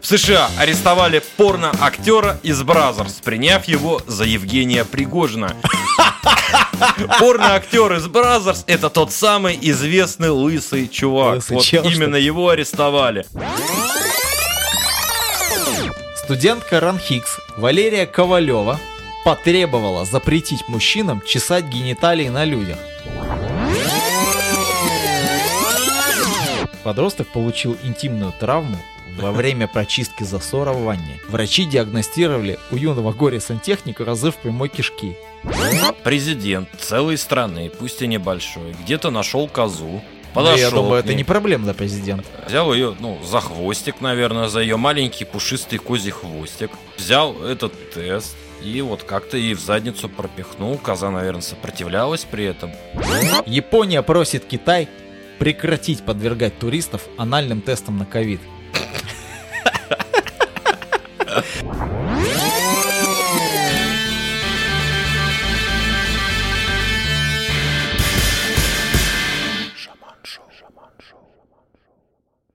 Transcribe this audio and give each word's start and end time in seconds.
В 0.00 0.06
США 0.06 0.50
арестовали 0.58 1.22
порно-актера 1.36 2.38
из 2.42 2.62
Brazzers, 2.62 3.20
приняв 3.22 3.66
его 3.66 4.00
за 4.06 4.24
Евгения 4.24 4.84
Пригожина. 4.84 5.54
Порно-актер 7.20 7.92
из 7.94 8.08
Brazzers 8.08 8.64
это 8.66 8.90
тот 8.90 9.12
самый 9.12 9.56
известный 9.60 10.30
лысый 10.30 10.88
чувак. 10.88 11.36
Лысый 11.36 11.56
вот 11.56 11.64
чел, 11.64 11.84
именно 11.84 12.16
его 12.16 12.48
арестовали. 12.48 13.24
Студентка 16.16 16.80
РАНХиГС 16.80 17.38
Валерия 17.56 18.06
Ковалева 18.06 18.80
потребовала 19.24 20.04
запретить 20.04 20.66
мужчинам 20.68 21.22
чесать 21.24 21.66
гениталии 21.66 22.28
на 22.28 22.44
людях. 22.44 22.78
Подросток 26.84 27.28
получил 27.28 27.76
интимную 27.82 28.32
травму 28.38 28.76
во 29.18 29.30
время 29.30 29.68
прочистки 29.68 30.24
засора 30.24 30.72
в 30.72 30.82
ванне. 30.82 31.20
Врачи 31.28 31.64
диагностировали 31.64 32.58
у 32.70 32.76
юного 32.76 33.12
горе-сантехника 33.12 34.04
разрыв 34.04 34.36
прямой 34.36 34.68
кишки. 34.68 35.16
Президент 36.02 36.68
целой 36.78 37.18
страны, 37.18 37.70
пусть 37.70 38.02
и 38.02 38.06
небольшой, 38.06 38.74
где-то 38.82 39.10
нашел 39.10 39.48
козу, 39.48 40.02
подошел 40.34 40.58
я 40.58 40.70
думаю, 40.70 41.00
это 41.00 41.14
не 41.14 41.24
проблема 41.24 41.64
для 41.64 41.74
президента. 41.74 42.24
Взял 42.46 42.72
ее, 42.72 42.96
ну, 42.98 43.18
за 43.24 43.40
хвостик, 43.40 44.00
наверное, 44.00 44.48
за 44.48 44.60
ее 44.60 44.76
маленький 44.76 45.24
пушистый 45.24 45.78
козий 45.78 46.12
хвостик. 46.12 46.70
Взял 46.96 47.42
этот 47.42 47.72
тест 47.92 48.36
и 48.62 48.80
вот 48.80 49.02
как-то 49.02 49.36
ей 49.36 49.54
в 49.54 49.60
задницу 49.60 50.08
пропихнул. 50.08 50.78
Коза, 50.78 51.10
наверное, 51.10 51.42
сопротивлялась 51.42 52.24
при 52.24 52.44
этом. 52.44 52.70
Япония 53.46 54.02
просит 54.02 54.44
Китай 54.44 54.88
прекратить 55.42 56.04
подвергать 56.04 56.56
туристов 56.60 57.02
анальным 57.18 57.62
тестам 57.62 57.98
на 57.98 58.06
ковид. 58.06 58.40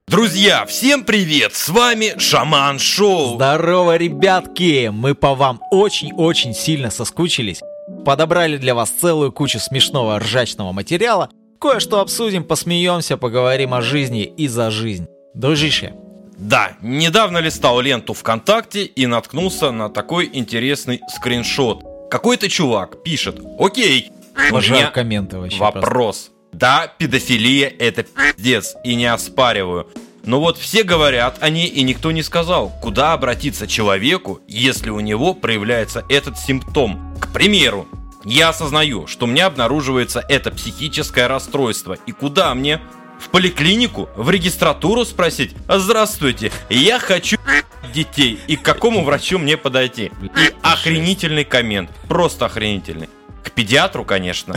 Друзья, 0.08 0.66
всем 0.66 1.04
привет! 1.04 1.56
С 1.56 1.68
вами 1.68 2.18
Шаман 2.18 2.80
Шоу. 2.80 3.36
Здорово, 3.36 3.98
ребятки! 3.98 4.88
Мы 4.94 5.14
по 5.14 5.36
вам 5.36 5.60
очень-очень 5.72 6.54
сильно 6.54 6.90
соскучились. 6.90 7.62
Подобрали 8.06 8.56
для 8.56 8.74
вас 8.74 8.90
целую 8.92 9.34
кучу 9.34 9.60
смешного 9.60 10.20
ржачного 10.20 10.72
материала. 10.72 11.30
Кое-что 11.60 12.00
обсудим, 12.02 12.44
посмеемся, 12.44 13.18
поговорим 13.18 13.74
о 13.74 13.82
жизни 13.82 14.24
и 14.24 14.48
за 14.48 14.70
жизнь. 14.72 15.08
Дружище, 15.34 15.94
Да, 16.38 16.74
недавно 16.82 17.40
листал 17.40 17.80
ленту 17.82 18.14
ВКонтакте 18.14 18.84
и 18.84 19.08
наткнулся 19.08 19.72
на 19.72 19.90
такой 19.90 20.30
интересный 20.32 21.02
скриншот. 21.16 21.84
Какой-то 22.12 22.48
чувак 22.48 23.02
пишет, 23.04 23.40
окей, 23.60 24.12
обожаю 24.50 24.92
комменты 24.92 25.40
вообще 25.40 25.58
просто. 25.58 25.80
Вопрос. 25.80 26.32
Да, 26.54 26.94
педофилия 26.98 27.74
это 27.80 28.04
пиздец, 28.04 28.76
и 28.84 28.96
не 28.96 29.06
оспариваю. 29.06 29.88
Но 30.24 30.40
вот 30.40 30.58
все 30.58 30.84
говорят 30.84 31.38
о 31.42 31.50
ней, 31.50 31.68
и 31.68 31.82
никто 31.84 32.12
не 32.12 32.22
сказал, 32.22 32.72
куда 32.82 33.14
обратиться 33.14 33.66
человеку, 33.66 34.42
если 34.48 34.90
у 34.90 35.00
него 35.00 35.34
проявляется 35.34 36.04
этот 36.10 36.38
симптом. 36.38 37.16
К 37.20 37.32
примеру, 37.34 37.88
я 38.28 38.50
осознаю, 38.50 39.08
что 39.08 39.26
у 39.26 39.30
меня 39.30 39.46
обнаруживается 39.46 40.24
это 40.28 40.52
психическое 40.52 41.28
расстройство, 41.28 41.98
и 42.06 42.12
куда 42.12 42.54
мне? 42.54 42.82
В 43.20 43.30
поликлинику? 43.30 44.10
В 44.16 44.30
регистратуру 44.30 45.06
спросить? 45.06 45.56
«Здравствуйте, 45.68 46.52
я 46.70 47.00
хочу 47.00 47.38
детей, 47.94 48.40
и 48.48 48.56
к 48.58 48.62
какому 48.62 49.04
врачу 49.04 49.40
мне 49.40 49.58
подойти?» 49.58 50.12
И 50.22 50.54
охренительный 50.62 51.46
коммент, 51.46 51.90
просто 52.08 52.46
охренительный. 52.46 53.10
К 53.44 53.52
педиатру, 53.52 54.04
конечно. 54.04 54.56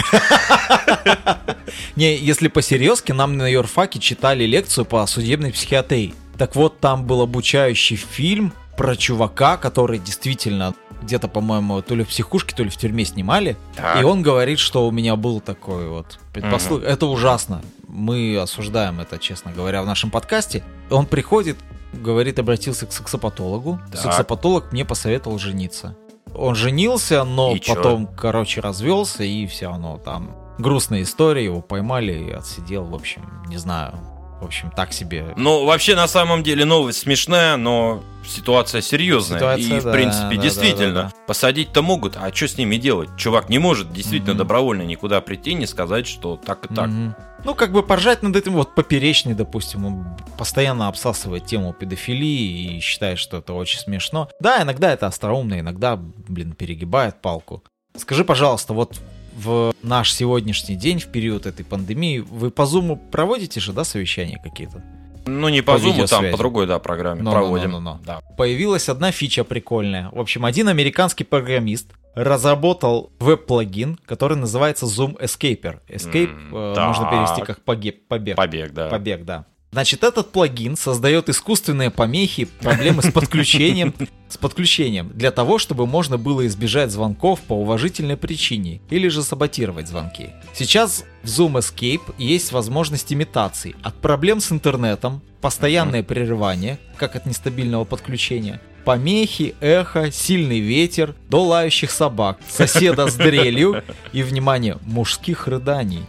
Не, 1.96 2.16
если 2.16 2.48
по-серьезки, 2.48 3.12
нам 3.12 3.36
на 3.36 3.48
юрфаке 3.48 4.00
читали 4.00 4.44
лекцию 4.44 4.84
по 4.84 5.06
судебной 5.06 5.52
психиатрии. 5.52 6.14
Так 6.36 6.56
вот, 6.56 6.80
там 6.80 7.04
был 7.04 7.22
обучающий 7.22 7.96
фильм 7.96 8.52
про 8.80 8.96
чувака, 8.96 9.58
который 9.58 9.98
действительно 9.98 10.72
где-то, 11.02 11.28
по-моему, 11.28 11.82
то 11.82 11.94
ли 11.94 12.02
в 12.02 12.08
психушке, 12.08 12.56
то 12.56 12.62
ли 12.62 12.70
в 12.70 12.78
тюрьме 12.78 13.04
снимали. 13.04 13.58
Так. 13.76 14.00
И 14.00 14.04
он 14.04 14.22
говорит, 14.22 14.58
что 14.58 14.88
у 14.88 14.90
меня 14.90 15.16
был 15.16 15.40
такой 15.40 15.86
вот 15.86 16.18
предпослуг. 16.32 16.82
Это 16.82 17.04
ужасно. 17.04 17.60
Мы 17.88 18.38
осуждаем 18.38 18.98
это, 19.00 19.18
честно 19.18 19.52
говоря, 19.52 19.82
в 19.82 19.86
нашем 19.86 20.10
подкасте. 20.10 20.64
Он 20.88 21.04
приходит, 21.04 21.58
говорит, 21.92 22.38
обратился 22.38 22.86
к 22.86 22.92
сексопатологу. 22.92 23.78
Так. 23.92 24.00
Сексопатолог 24.00 24.72
мне 24.72 24.86
посоветовал 24.86 25.38
жениться. 25.38 25.94
Он 26.34 26.54
женился, 26.54 27.22
но 27.24 27.54
И 27.54 27.60
чё? 27.60 27.74
потом, 27.74 28.06
короче, 28.06 28.62
развелся, 28.62 29.24
и 29.24 29.46
все 29.46 29.66
равно 29.66 29.98
там 29.98 30.34
грустная 30.56 31.02
история, 31.02 31.44
его 31.44 31.60
поймали 31.60 32.12
и 32.12 32.30
отсидел, 32.30 32.84
в 32.84 32.94
общем, 32.94 33.28
не 33.46 33.58
знаю. 33.58 33.98
В 34.40 34.44
общем, 34.44 34.70
так 34.70 34.92
себе. 34.92 35.34
Ну, 35.36 35.66
вообще, 35.66 35.94
на 35.94 36.08
самом 36.08 36.42
деле, 36.42 36.64
новость 36.64 37.00
смешная, 37.00 37.56
но 37.56 38.02
ситуация 38.26 38.80
серьезная. 38.80 39.38
Ситуация, 39.38 39.76
и, 39.76 39.80
в 39.80 39.84
да, 39.84 39.92
принципе, 39.92 40.36
да, 40.36 40.42
действительно, 40.42 40.94
да, 40.94 41.02
да, 41.02 41.12
посадить-то 41.26 41.82
могут, 41.82 42.16
а 42.16 42.32
что 42.34 42.48
с 42.48 42.56
ними 42.56 42.76
делать? 42.76 43.10
Чувак 43.18 43.50
не 43.50 43.58
может 43.58 43.92
действительно 43.92 44.32
Мгм. 44.32 44.38
добровольно 44.38 44.82
никуда 44.82 45.20
прийти, 45.20 45.52
не 45.54 45.66
сказать, 45.66 46.06
что 46.06 46.36
так 46.36 46.64
и 46.70 46.74
так. 46.74 46.88
Мгм. 46.88 47.14
Ну, 47.44 47.54
как 47.54 47.72
бы 47.72 47.82
поржать 47.82 48.22
над 48.22 48.34
этим, 48.36 48.52
вот 48.52 48.74
поперечный, 48.74 49.34
допустим, 49.34 49.84
он 49.86 50.06
постоянно 50.38 50.88
обсасывает 50.88 51.44
тему 51.46 51.72
педофилии 51.72 52.76
и 52.76 52.80
считает, 52.80 53.18
что 53.18 53.38
это 53.38 53.52
очень 53.52 53.78
смешно. 53.80 54.28
Да, 54.40 54.62
иногда 54.62 54.92
это 54.92 55.06
остроумно, 55.06 55.60
иногда, 55.60 55.96
блин, 55.96 56.52
перегибает 56.52 57.20
палку. 57.20 57.62
Скажи, 57.96 58.24
пожалуйста, 58.24 58.72
вот 58.72 59.00
в 59.42 59.72
наш 59.82 60.12
сегодняшний 60.12 60.76
день, 60.76 60.98
в 60.98 61.06
период 61.06 61.46
этой 61.46 61.64
пандемии, 61.64 62.18
вы 62.18 62.50
по 62.50 62.66
Зуму 62.66 62.96
проводите 62.96 63.60
же, 63.60 63.72
да, 63.72 63.84
совещания 63.84 64.40
какие-то? 64.42 64.82
Ну, 65.26 65.48
не 65.48 65.60
по, 65.62 65.74
По 65.74 65.78
зуму, 65.78 66.06
там 66.06 66.30
по 66.30 66.38
другой, 66.38 66.66
да, 66.66 66.78
программе 66.78 67.22
Ну, 67.22 67.30
проводим. 67.30 67.72
ну, 67.72 67.80
ну, 67.80 67.90
ну, 67.92 67.98
ну. 67.98 68.04
Да. 68.04 68.20
Появилась 68.36 68.88
одна 68.88 69.12
фича 69.12 69.44
прикольная. 69.44 70.08
В 70.12 70.18
общем, 70.18 70.44
один 70.44 70.68
американский 70.68 71.24
программист 71.24 71.92
разработал 72.14 73.12
веб-плагин, 73.20 73.98
который 74.06 74.36
называется 74.36 74.86
Zoom 74.86 75.20
Escaper. 75.20 75.80
Escape 75.88 76.30
М, 76.30 76.56
э, 76.56 76.86
можно 76.86 77.10
перевести 77.10 77.42
как 77.42 77.62
погиб, 77.62 78.08
побег. 78.08 78.36
Побег, 78.36 78.72
да. 78.72 78.88
Побег, 78.88 79.24
да. 79.24 79.44
Значит, 79.72 80.02
этот 80.02 80.32
плагин 80.32 80.76
создает 80.76 81.28
искусственные 81.28 81.90
помехи, 81.90 82.46
проблемы 82.46 83.02
с 83.02 83.12
подключением, 83.12 83.94
с 84.28 84.36
подключением 84.36 85.10
для 85.14 85.30
того, 85.30 85.58
чтобы 85.58 85.86
можно 85.86 86.18
было 86.18 86.44
избежать 86.48 86.90
звонков 86.90 87.40
по 87.40 87.52
уважительной 87.52 88.16
причине 88.16 88.80
или 88.90 89.06
же 89.06 89.22
саботировать 89.22 89.86
звонки. 89.86 90.30
Сейчас 90.54 91.04
в 91.22 91.26
Zoom 91.26 91.52
Escape 91.54 92.14
есть 92.18 92.50
возможность 92.50 93.12
имитаций 93.12 93.76
от 93.82 93.94
проблем 93.94 94.40
с 94.40 94.50
интернетом, 94.50 95.22
постоянное 95.40 96.02
прерывание, 96.02 96.80
как 96.96 97.14
от 97.14 97.26
нестабильного 97.26 97.84
подключения, 97.84 98.60
помехи, 98.84 99.54
эхо, 99.60 100.10
сильный 100.10 100.60
ветер, 100.60 101.14
до 101.28 101.44
лающих 101.44 101.90
собак, 101.90 102.38
соседа 102.48 103.06
с 103.08 103.14
дрелью 103.14 103.82
и, 104.12 104.22
внимание, 104.22 104.78
мужских 104.82 105.46
рыданий. 105.46 106.04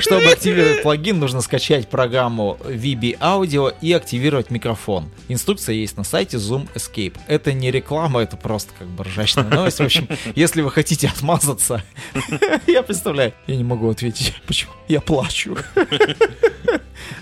Чтобы 0.00 0.26
активировать 0.26 0.82
плагин, 0.82 1.18
нужно 1.18 1.40
скачать 1.40 1.88
программу 1.88 2.58
VB 2.64 3.18
Audio 3.18 3.72
и 3.80 3.92
активировать 3.92 4.50
микрофон. 4.50 5.10
Инструкция 5.28 5.74
есть 5.74 5.96
на 5.96 6.04
сайте 6.04 6.36
Zoom 6.36 6.68
Escape. 6.74 7.16
Это 7.26 7.52
не 7.52 7.70
реклама, 7.70 8.20
это 8.20 8.36
просто 8.36 8.72
как 8.78 8.88
бы 8.88 9.04
ржачная 9.04 9.44
новость. 9.44 9.78
В 9.78 9.84
общем, 9.84 10.08
если 10.34 10.60
вы 10.62 10.70
хотите 10.70 11.08
отмазаться, 11.08 11.82
я 12.66 12.82
представляю, 12.82 13.32
я 13.46 13.56
не 13.56 13.64
могу 13.64 13.88
ответить, 13.90 14.34
почему 14.46 14.72
я 14.88 15.00
плачу. 15.00 15.56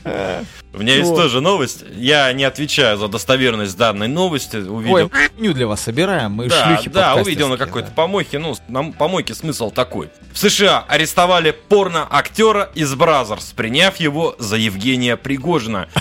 У 0.05 0.79
меня 0.79 0.97
есть 0.97 1.15
тоже 1.15 1.41
новость. 1.41 1.85
Я 1.95 2.33
не 2.33 2.45
отвечаю 2.45 2.97
за 2.97 3.09
достоверность 3.09 3.77
данной 3.77 4.09
новости. 4.09 4.57
Увидел 4.57 5.11
Ой, 5.13 5.55
для 5.55 5.67
вас 5.67 5.81
собираем, 5.81 6.33
мы 6.33 6.49
Да, 6.49 6.67
шлюхи 6.67 6.89
да, 6.89 7.15
увидел 7.15 7.49
на 7.49 7.57
какой-то 7.57 7.91
помойке. 7.91 8.39
Ну, 8.39 8.55
на 8.69 8.93
помойке 8.93 9.35
смысл 9.35 9.71
такой. 9.71 10.11
В 10.33 10.39
США 10.39 10.85
арестовали 10.89 11.51
порно-актера 11.51 12.71
из 12.75 12.95
Brazzers, 12.95 13.53
приняв 13.55 13.97
его 13.97 14.35
за 14.39 14.57
Евгения 14.57 15.17
Пригожина. 15.17 15.89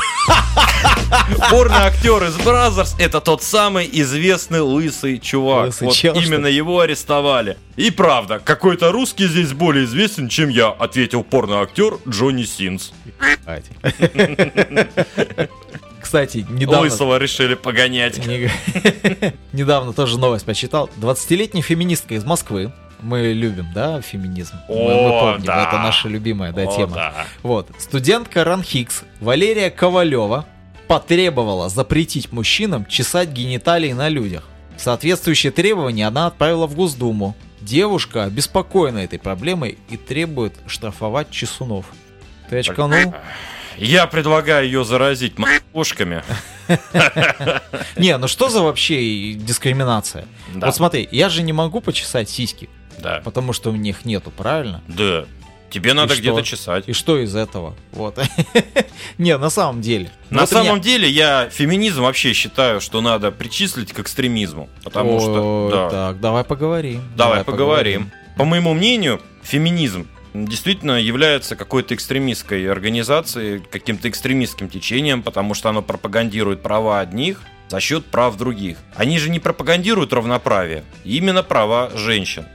Порно-актер 1.50 2.24
из 2.24 2.36
Brazzers 2.38 2.96
это 3.00 3.22
тот 3.22 3.44
самый 3.44 3.90
известный 3.92 4.62
лысый 4.62 5.20
чувак. 5.20 5.68
Лысый 5.68 5.88
вот 5.88 5.96
чел, 5.96 6.14
именно 6.16 6.48
его 6.48 6.80
арестовали. 6.80 7.58
И 7.76 7.92
правда, 7.92 8.40
какой-то 8.44 8.92
русский 8.92 9.28
здесь 9.28 9.54
более 9.54 9.86
известен, 9.86 10.30
чем 10.30 10.50
я, 10.50 10.70
ответил 10.70 11.24
порно-актер 11.24 11.98
Джонни 12.08 12.44
Синс. 12.44 12.94
Кстати, 16.02 16.46
недавно... 16.50 16.82
Лысого 16.82 17.18
решили 17.18 17.54
погонять. 17.54 18.26
Не- 18.26 18.50
Недавно 19.54 19.94
тоже 19.94 20.18
новость 20.20 20.46
почитал. 20.46 20.90
20-летняя 21.00 21.62
феминистка 21.62 22.16
из 22.16 22.24
Москвы. 22.26 22.72
Мы 23.02 23.34
любим, 23.34 23.68
да, 23.74 24.02
феминизм. 24.02 24.56
Мы- 24.68 24.76
мы, 24.76 24.92
О, 24.94 25.20
помним, 25.32 25.46
да. 25.46 25.64
это 25.68 25.78
наша 25.78 26.08
любимая 26.08 26.52
да, 26.52 26.64
О, 26.64 26.76
тема. 26.76 26.94
да. 26.94 27.14
Вот. 27.44 27.68
Студентка 27.78 28.44
РАНХИКС 28.44 29.04
Валерия 29.20 29.70
Ковалева 29.70 30.46
потребовала 30.92 31.70
запретить 31.70 32.34
мужчинам 32.34 32.86
чесать 32.86 33.30
гениталии 33.30 33.94
на 33.94 34.10
людях. 34.10 34.44
Соответствующее 34.76 35.54
требование 35.54 36.06
она 36.06 36.28
отправила 36.28 36.68
в 36.68 36.76
Госдуму. 36.76 37.34
Девушка 37.62 38.26
обеспокоена 38.26 38.98
этой 38.98 39.18
проблемой 39.18 39.78
и 39.90 39.96
требует 39.96 40.54
штрафовать 40.68 41.32
чесунов. 41.32 41.86
Ты 42.50 42.58
очканул? 42.58 43.16
Я 43.78 44.06
предлагаю 44.06 44.66
ее 44.66 44.84
заразить 44.84 45.36
м***шками. 45.40 46.24
Не, 47.96 48.18
ну 48.18 48.28
что 48.28 48.50
за 48.50 48.62
вообще 48.62 49.32
дискриминация? 49.36 50.26
Вот 50.54 50.76
смотри, 50.76 51.08
я 51.10 51.30
же 51.30 51.42
не 51.42 51.54
могу 51.54 51.80
почесать 51.80 52.30
сиськи, 52.30 52.68
Да. 53.00 53.22
потому 53.24 53.54
что 53.54 53.70
у 53.70 53.76
них 53.78 54.04
нету, 54.04 54.30
правильно? 54.30 54.82
Да. 54.90 55.24
Тебе 55.72 55.94
надо 55.94 56.16
где-то 56.16 56.44
чесать. 56.44 56.84
И 56.88 56.94
что 56.94 57.18
из 57.18 57.36
этого? 57.36 57.76
Вот. 57.92 58.20
Не, 59.18 59.38
на 59.38 59.50
самом 59.50 59.82
деле. 59.82 60.12
На 60.30 60.46
самом 60.46 60.82
деле 60.82 61.10
я 61.10 61.50
феминизм 61.50 62.04
вообще 62.04 62.34
считаю, 62.34 62.82
что 62.82 63.02
надо 63.02 63.32
причислить 63.32 63.94
к 63.94 64.00
экстремизму. 64.00 64.70
Потому 64.84 65.20
что... 65.20 65.90
Так, 65.92 66.20
давай 66.20 66.44
поговорим. 66.44 67.02
Давай 67.16 67.44
поговорим. 67.44 68.12
По 68.38 68.46
моему 68.46 68.74
мнению, 68.74 69.22
феминизм 69.44 70.08
действительно 70.34 71.00
является 71.00 71.56
какой-то 71.56 71.94
экстремистской 71.96 72.70
организацией, 72.70 73.60
каким-то 73.60 74.10
экстремистским 74.10 74.70
течением, 74.70 75.24
потому 75.24 75.54
что 75.54 75.70
оно 75.70 75.82
пропагандирует 75.82 76.62
права 76.62 77.00
одних 77.00 77.42
за 77.68 77.80
счет 77.80 78.06
прав 78.06 78.36
других. 78.38 78.78
Они 78.96 79.18
же 79.18 79.30
не 79.30 79.40
пропагандируют 79.40 80.14
равноправие, 80.14 80.84
именно 81.04 81.44
права 81.44 81.92
женщин. 81.96 82.46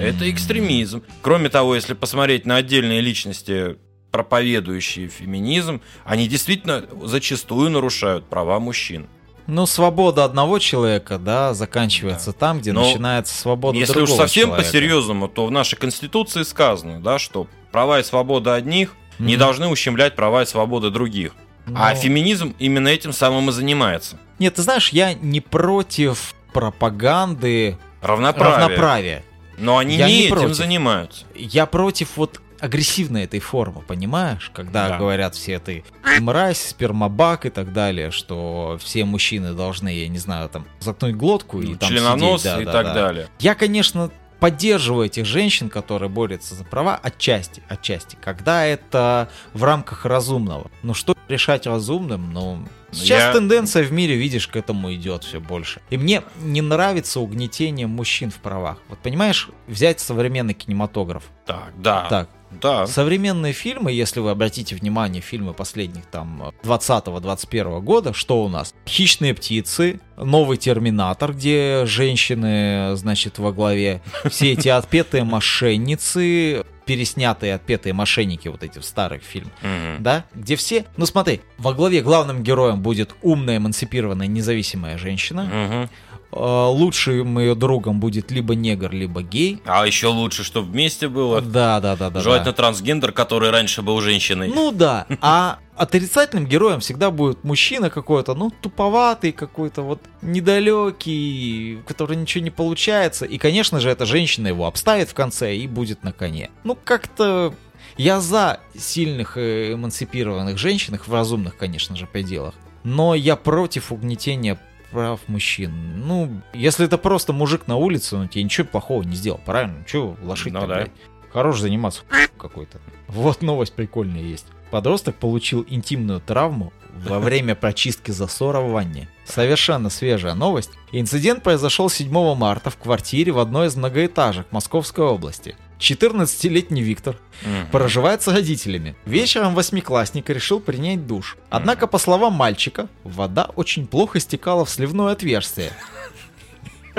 Это 0.00 0.30
экстремизм. 0.30 1.02
Кроме 1.22 1.48
того, 1.48 1.74
если 1.74 1.94
посмотреть 1.94 2.46
на 2.46 2.56
отдельные 2.56 3.00
личности, 3.00 3.76
проповедующие 4.10 5.08
феминизм, 5.08 5.80
они 6.04 6.28
действительно 6.28 6.84
зачастую 7.02 7.70
нарушают 7.70 8.26
права 8.26 8.58
мужчин. 8.60 9.08
Ну, 9.46 9.64
свобода 9.66 10.24
одного 10.24 10.58
человека, 10.58 11.18
да, 11.18 11.54
заканчивается 11.54 12.32
там, 12.32 12.60
где 12.60 12.72
Но 12.72 12.82
начинается 12.86 13.34
свобода 13.34 13.78
Если 13.78 13.92
уж 14.00 14.08
другого 14.08 14.18
совсем 14.26 14.48
человека. 14.48 14.66
по-серьезному, 14.68 15.28
то 15.28 15.46
в 15.46 15.50
нашей 15.50 15.76
Конституции 15.76 16.42
сказано, 16.42 17.00
да, 17.00 17.18
что 17.18 17.46
права 17.72 17.98
и 18.00 18.02
свобода 18.02 18.54
одних 18.54 18.94
не 19.18 19.32
Мгм. 19.34 19.40
должны 19.40 19.68
ущемлять 19.68 20.14
права 20.16 20.42
и 20.42 20.46
свободы 20.46 20.90
других. 20.90 21.32
А 21.74 21.92
Ну, 21.94 21.96
феминизм 22.00 22.54
именно 22.58 22.88
этим 22.88 23.12
самым 23.12 23.48
и 23.48 23.52
занимается. 23.52 24.18
Нет, 24.38 24.54
ты 24.54 24.62
знаешь, 24.62 24.90
я 24.90 25.14
не 25.14 25.40
против 25.40 26.34
пропаганды 26.52 27.78
Равноправие. 28.02 28.58
равноправия. 28.58 29.24
Но 29.58 29.78
они 29.78 29.96
Я 29.96 30.06
не, 30.06 30.14
не 30.14 30.24
этим 30.26 30.34
против. 30.36 30.54
занимаются. 30.54 31.24
Я 31.34 31.66
против 31.66 32.16
вот 32.16 32.40
агрессивной 32.60 33.24
этой 33.24 33.38
формы, 33.40 33.82
понимаешь? 33.82 34.50
Когда 34.52 34.88
Да. 34.88 34.98
говорят 34.98 35.34
все 35.36 35.58
ты 35.60 35.84
мразь, 36.20 36.58
спермобак 36.58 37.46
и 37.46 37.50
так 37.50 37.72
далее, 37.72 38.10
что 38.10 38.78
все 38.82 39.04
мужчины 39.04 39.52
должны, 39.52 39.88
я 39.90 40.08
не 40.08 40.18
знаю, 40.18 40.48
там, 40.48 40.66
заткнуть 40.80 41.14
глотку 41.14 41.60
и 41.60 41.76
там 41.76 41.88
Членонос 41.90 42.42
сидеть. 42.42 42.54
Да, 42.56 42.62
и 42.62 42.64
да, 42.64 42.72
так 42.72 42.86
да. 42.86 42.94
далее. 42.94 43.28
Я, 43.38 43.54
конечно, 43.54 44.10
поддерживаю 44.40 45.06
этих 45.06 45.24
женщин, 45.24 45.68
которые 45.68 46.08
борются 46.08 46.54
за 46.54 46.64
права, 46.64 46.98
отчасти, 47.02 47.62
отчасти, 47.68 48.16
когда 48.20 48.64
это 48.64 49.28
в 49.52 49.64
рамках 49.64 50.04
разумного. 50.04 50.70
Ну 50.82 50.94
что 50.94 51.16
решать 51.28 51.66
разумным, 51.66 52.32
ну... 52.32 52.66
Сейчас 52.90 53.24
Я- 53.24 53.32
тенденция 53.34 53.84
в 53.84 53.92
мире, 53.92 54.16
видишь, 54.16 54.48
к 54.48 54.56
этому 54.56 54.94
идет 54.94 55.22
все 55.22 55.40
больше. 55.40 55.82
И 55.90 55.98
мне 55.98 56.22
не 56.40 56.62
нравится 56.62 57.20
угнетение 57.20 57.86
мужчин 57.86 58.30
в 58.30 58.36
правах. 58.36 58.78
Вот 58.88 58.98
понимаешь, 59.00 59.50
взять 59.66 60.00
современный 60.00 60.54
кинематограф. 60.54 61.24
Так, 61.44 61.72
да. 61.76 62.06
Так, 62.08 62.30
Да. 62.50 62.86
современные 62.86 63.52
фильмы, 63.52 63.92
если 63.92 64.20
вы 64.20 64.30
обратите 64.30 64.74
внимание, 64.74 65.20
фильмы 65.22 65.52
последних 65.54 66.06
там 66.06 66.52
20-21 66.62 67.80
года, 67.80 68.12
что 68.12 68.42
у 68.44 68.48
нас? 68.48 68.74
Хищные 68.86 69.34
птицы, 69.34 70.00
новый 70.16 70.56
Терминатор, 70.56 71.32
где 71.32 71.84
женщины, 71.86 72.96
значит, 72.96 73.38
во 73.38 73.52
главе, 73.52 74.00
все 74.28 74.52
эти 74.52 74.68
отпетые 74.68 75.24
мошенницы, 75.24 76.64
переснятые 76.86 77.54
отпетые 77.54 77.92
мошенники 77.92 78.48
вот 78.48 78.62
эти 78.62 78.78
в 78.78 78.84
старых 78.84 79.22
фильмах, 79.22 79.52
Мгм. 79.62 80.02
да, 80.02 80.24
где 80.34 80.56
все, 80.56 80.86
ну 80.96 81.04
смотри, 81.06 81.42
во 81.58 81.74
главе 81.74 82.00
главным 82.00 82.42
героем 82.42 82.80
будет 82.80 83.14
умная, 83.22 83.58
эмансипированная, 83.58 84.26
независимая 84.26 84.96
женщина, 84.98 85.42
Мгм. 85.44 85.90
Э, 86.32 86.36
лучшим 86.38 87.38
ее 87.38 87.54
другом 87.54 88.00
будет 88.00 88.30
либо 88.30 88.54
негр, 88.54 88.90
либо 88.92 89.22
гей, 89.22 89.60
А 89.64 89.86
еще 89.86 90.08
лучше, 90.08 90.44
чтобы 90.44 90.70
вместе 90.70 91.08
было. 91.08 91.40
да, 91.40 91.80
да, 91.80 91.96
да, 91.96 92.10
да, 92.10 92.20
Желательно 92.20 92.52
да. 92.52 92.56
трансгендер, 92.56 93.12
который 93.12 93.50
раньше 93.50 93.82
был 93.82 94.00
женщиной. 94.00 94.50
Ну 94.54 94.72
да, 94.72 95.06
а 95.20 95.58
отрицательным 95.76 96.46
героем 96.46 96.80
всегда 96.80 97.10
будет 97.10 97.44
мужчина 97.44 97.88
какой-то, 97.90 98.34
ну, 98.34 98.50
туповатый 98.60 99.32
какой-то, 99.32 99.82
вот 99.82 100.00
недалекий, 100.22 101.78
который 101.86 102.16
ничего 102.16 102.44
не 102.44 102.50
получается. 102.50 103.24
И, 103.24 103.38
конечно 103.38 103.80
же, 103.80 103.90
эта 103.90 104.06
женщина 104.06 104.48
его 104.48 104.66
обставит 104.66 105.08
в 105.10 105.14
конце 105.14 105.56
и 105.56 105.66
будет 105.66 106.02
на 106.02 106.12
коне. 106.12 106.50
Ну, 106.64 106.76
как-то 106.82 107.54
я 107.96 108.20
за 108.20 108.60
сильных 108.76 109.36
э, 109.36 109.72
эмансипированных 109.74 110.58
женщин, 110.58 110.98
в 110.98 111.12
разумных, 111.12 111.56
конечно 111.56 111.96
же, 111.96 112.06
пределах. 112.06 112.54
Но 112.84 113.14
я 113.14 113.36
против 113.36 113.92
угнетения 113.92 114.58
прав 114.90 115.20
мужчин. 115.28 116.06
Ну, 116.06 116.40
если 116.52 116.86
это 116.86 116.98
просто 116.98 117.32
мужик 117.32 117.66
на 117.66 117.76
улице, 117.76 118.16
он 118.16 118.28
тебе 118.28 118.44
ничего 118.44 118.66
плохого 118.66 119.02
не 119.02 119.16
сделал, 119.16 119.40
правильно? 119.44 119.84
Чего 119.86 120.16
лошить 120.22 120.52
Ну 120.52 120.66
да. 120.66 120.86
Хорош 121.32 121.60
заниматься 121.60 122.02
какой-то. 122.38 122.78
Вот 123.06 123.42
новость 123.42 123.74
прикольная 123.74 124.22
есть. 124.22 124.46
Подросток 124.70 125.16
получил 125.16 125.64
интимную 125.68 126.20
травму 126.20 126.72
во 127.06 127.20
время 127.20 127.54
прочистки 127.54 128.10
засора 128.10 128.60
в 128.60 128.70
ванне. 128.70 129.08
Совершенно 129.24 129.90
свежая 129.90 130.34
новость. 130.34 130.70
Инцидент 130.92 131.42
произошел 131.42 131.88
7 131.88 132.34
марта 132.34 132.70
в 132.70 132.76
квартире 132.76 133.32
в 133.32 133.38
одной 133.38 133.68
из 133.68 133.76
многоэтажек 133.76 134.50
Московской 134.50 135.04
области. 135.04 135.56
14-летний 135.78 136.82
Виктор 136.82 137.16
Мгм. 137.42 137.68
проживает 137.70 138.22
с 138.22 138.28
родителями. 138.28 138.96
Вечером 139.06 139.54
восьмиклассник 139.54 140.28
решил 140.30 140.60
принять 140.60 141.06
душ. 141.06 141.36
Однако, 141.50 141.86
по 141.86 141.98
словам 141.98 142.32
мальчика, 142.34 142.88
вода 143.04 143.50
очень 143.54 143.86
плохо 143.86 144.18
стекала 144.20 144.64
в 144.64 144.70
сливное 144.70 145.12
отверстие. 145.12 145.70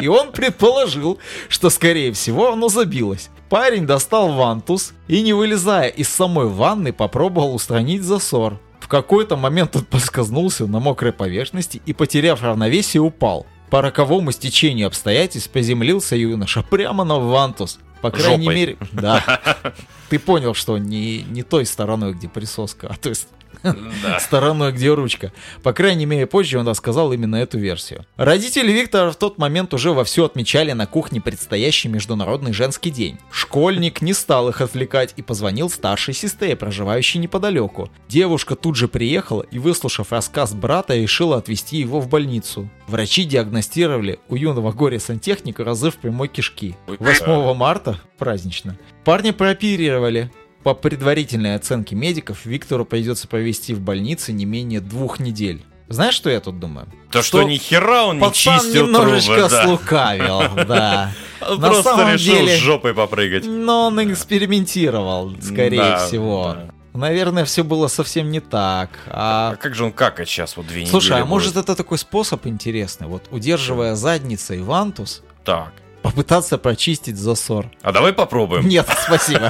И 0.02 0.08
он 0.08 0.32
предположил, 0.32 1.20
что, 1.50 1.70
скорее 1.70 2.14
всего, 2.14 2.54
оно 2.54 2.70
забилось. 2.70 3.30
Парень 3.50 3.86
достал 3.86 4.32
вантус 4.32 4.94
и, 5.08 5.22
не 5.22 5.34
вылезая 5.34 5.90
из 5.90 6.08
самой 6.08 6.48
ванны, 6.48 6.94
попробовал 6.94 7.54
устранить 7.54 8.04
засор. 8.04 8.60
В 8.80 8.88
какой-то 8.88 9.36
момент 9.36 9.76
он 9.76 9.84
поскользнулся 9.84 10.68
на 10.68 10.80
мокрой 10.80 11.12
поверхности 11.12 11.82
и, 11.86 11.94
потеряв 11.94 12.42
равновесие, 12.42 13.02
упал. 13.02 13.46
По 13.70 13.82
роковому 13.82 14.32
стечению 14.32 14.88
обстоятельств 14.88 15.52
приземлился 15.52 16.16
юноша 16.16 16.64
прямо 16.64 17.04
на 17.04 17.20
вантус. 17.20 17.80
По 18.02 18.12
крайней 18.12 18.46
Жопой. 18.46 18.56
мере, 18.56 18.78
да. 18.92 19.62
Ты 20.10 20.20
понял, 20.20 20.54
что 20.54 20.78
не, 20.78 21.24
не 21.24 21.44
той 21.44 21.66
стороной, 21.66 22.14
где 22.14 22.30
присоска, 22.30 22.88
а 22.90 22.96
то 22.96 23.10
есть 23.10 23.28
Да. 23.64 23.76
стороной, 24.20 24.72
где 24.72 24.94
ручка. 24.94 25.32
По 25.64 25.74
крайней 25.74 26.06
мере, 26.06 26.26
позже 26.26 26.60
он 26.60 26.68
рассказал 26.68 27.12
именно 27.12 27.36
эту 27.36 27.58
версию. 27.58 28.06
Родители 28.16 28.72
Виктора 28.72 29.12
в 29.12 29.16
тот 29.16 29.38
момент 29.38 29.74
уже 29.74 29.92
вовсю 29.92 30.26
отмечали 30.26 30.72
на 30.72 30.86
кухне 30.86 31.22
предстоящий 31.22 31.90
Международный 31.90 32.54
женский 32.54 32.90
день. 32.90 33.18
Школьник 33.32 34.02
не 34.02 34.14
стал 34.14 34.50
их 34.50 34.62
отвлекать 34.62 35.14
и 35.18 35.22
позвонил 35.22 35.70
старшей 35.70 36.14
сестре, 36.14 36.56
проживающей 36.56 37.20
неподалеку. 37.20 37.90
Девушка 38.08 38.56
тут 38.56 38.76
же 38.76 38.88
приехала 38.88 39.44
и, 39.44 39.60
выслушав 39.60 40.12
рассказ 40.12 40.54
брата, 40.54 40.96
решила 40.96 41.38
отвезти 41.38 41.78
его 41.78 42.00
в 42.00 42.08
больницу. 42.08 42.70
Врачи 42.88 43.24
диагностировали 43.24 44.20
у 44.30 44.36
юного 44.36 44.72
горе-сантехника 44.72 45.64
разрыв 45.64 45.98
прямой 45.98 46.28
кишки. 46.28 46.76
8 46.88 47.54
марта, 47.54 48.00
празднично, 48.18 48.78
парня 49.04 49.34
прооперировали. 49.34 50.32
По 50.70 50.76
предварительной 50.76 51.56
оценке 51.56 51.96
медиков, 51.96 52.46
Виктору 52.46 52.86
придется 52.86 53.28
провести 53.28 53.74
в 53.74 53.80
больнице 53.82 54.34
не 54.34 54.46
менее 54.46 54.82
двух 54.82 55.20
недель. 55.20 55.64
Знаешь, 55.88 56.14
что 56.14 56.30
я 56.30 56.40
тут 56.42 56.60
думаю? 56.60 56.86
То, 57.10 57.24
что 57.24 57.42
ни 57.42 57.56
хера 57.58 58.06
он 58.06 58.20
не 58.20 58.32
чистил 58.34 58.86
немножечко 58.86 59.34
трубы, 59.34 59.50
да. 59.50 59.64
слукавил, 59.66 60.66
да. 60.68 61.12
Он 61.42 61.60
На 61.60 61.70
просто 61.70 62.14
решил 62.14 62.36
деле- 62.36 62.56
с 62.56 62.60
жопой 62.60 62.94
попрыгать. 62.94 63.46
Но 63.48 63.88
он 63.88 64.00
экспериментировал, 64.14 65.34
скорее 65.42 65.78
Да, 65.82 66.06
всего. 66.06 66.54
да. 66.56 66.70
Наверное, 66.94 67.46
все 67.46 67.64
было 67.64 67.88
совсем 67.88 68.30
не 68.30 68.40
так. 68.40 68.92
А 69.08 69.54
А 69.54 69.56
как 69.56 69.74
же 69.74 69.86
он 69.86 69.92
какать 69.92 70.30
сейчас 70.30 70.56
вот 70.56 70.68
две 70.68 70.82
недели 70.82 70.92
Слушай, 70.92 71.14
а 71.18 71.22
будет? 71.22 71.30
может 71.30 71.56
это 71.58 71.76
такой 71.76 71.98
способ 71.98 72.46
интересный? 72.46 73.08
Вот 73.08 73.24
удерживая 73.32 73.96
задницей 73.96 74.62
вантус, 74.62 75.24
Так. 75.44 75.74
Попытаться 76.02 76.58
прочистить 76.58 77.18
засор. 77.18 77.70
А 77.82 77.92
давай 77.92 78.14
попробуем. 78.14 78.68
Нет, 78.68 78.88
спасибо. 79.06 79.50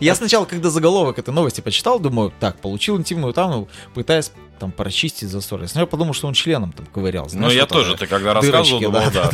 Я 0.00 0.14
сначала, 0.14 0.44
когда 0.44 0.70
заголовок 0.70 1.18
этой 1.18 1.32
новости 1.32 1.60
почитал, 1.60 1.98
думаю, 1.98 2.32
так, 2.40 2.58
получил 2.60 2.96
интимную 2.96 3.32
травму, 3.32 3.68
пытаясь 3.94 4.32
там 4.58 4.72
прочистить 4.72 5.28
засор. 5.28 5.62
Я 5.62 5.68
сначала 5.68 5.86
подумал, 5.86 6.14
что 6.14 6.28
он 6.28 6.34
членом 6.34 6.72
там 6.72 6.86
ковырял. 6.86 7.28
Ну, 7.32 7.50
я 7.50 7.66
тоже, 7.66 7.90
это, 7.90 8.00
ты 8.00 8.06
когда 8.06 8.34
рассказывал, 8.34 8.80
думал, 8.80 9.02
да. 9.12 9.30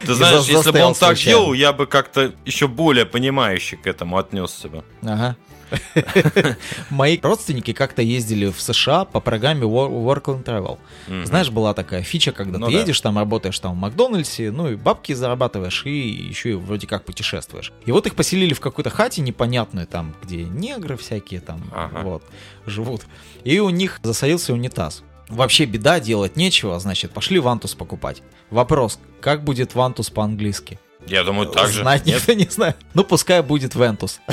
Ты 0.00 0.14
знаешь, 0.14 0.44
если 0.44 0.70
бы 0.70 0.80
он 0.80 0.94
так 0.94 1.16
делал, 1.16 1.52
я 1.52 1.72
бы 1.72 1.86
как-то 1.86 2.32
еще 2.44 2.68
более 2.68 3.06
понимающе 3.06 3.76
к 3.76 3.86
этому 3.86 4.18
отнесся 4.18 4.68
бы. 4.68 4.84
Ага. 5.02 5.36
Мои 6.90 7.18
родственники 7.20 7.72
как-то 7.72 8.02
ездили 8.02 8.50
в 8.50 8.60
США 8.60 9.04
по 9.04 9.20
программе 9.20 9.62
Wor- 9.62 9.90
Work 9.90 10.24
and 10.24 10.44
Travel. 10.44 10.78
Знаешь, 11.24 11.50
была 11.50 11.74
такая 11.74 12.02
фича, 12.02 12.32
когда 12.32 12.58
Ну 12.58 12.66
ты 12.66 12.72
едешь, 12.72 13.00
там 13.00 13.18
работаешь 13.18 13.58
там 13.58 13.74
в 13.74 13.76
Макдональдсе, 13.76 14.50
ну 14.50 14.70
и 14.70 14.76
бабки 14.76 15.12
зарабатываешь, 15.12 15.84
и 15.86 15.90
еще 15.90 16.50
и 16.50 16.54
вроде 16.54 16.86
как 16.86 17.04
путешествуешь. 17.04 17.72
И 17.86 17.92
вот 17.92 18.06
их 18.06 18.14
поселили 18.14 18.54
в 18.54 18.60
какой-то 18.60 18.90
хате 18.90 19.22
непонятную, 19.22 19.86
там, 19.86 20.14
где 20.22 20.44
негры 20.44 20.96
всякие 20.96 21.40
там 21.40 21.62
вот 22.02 22.22
живут. 22.66 23.02
И 23.44 23.58
у 23.60 23.70
них 23.70 24.00
засорился 24.02 24.52
унитаз. 24.52 25.02
Вообще 25.28 25.66
беда, 25.66 26.00
делать 26.00 26.36
нечего, 26.36 26.78
значит, 26.80 27.10
пошли 27.10 27.38
вантус 27.38 27.74
покупать. 27.74 28.22
Вопрос, 28.50 28.98
как 29.20 29.44
будет 29.44 29.74
вантус 29.74 30.08
по-английски? 30.08 30.78
Я 31.08 31.24
думаю, 31.24 31.48
так 31.48 31.68
же. 31.70 31.82
Знать 31.82 32.06
Нет? 32.06 32.20
никто 32.20 32.32
не 32.32 32.44
знает. 32.44 32.76
Ну, 32.94 33.04
пускай 33.04 33.42
будет 33.42 33.74
Вентус. 33.74 34.20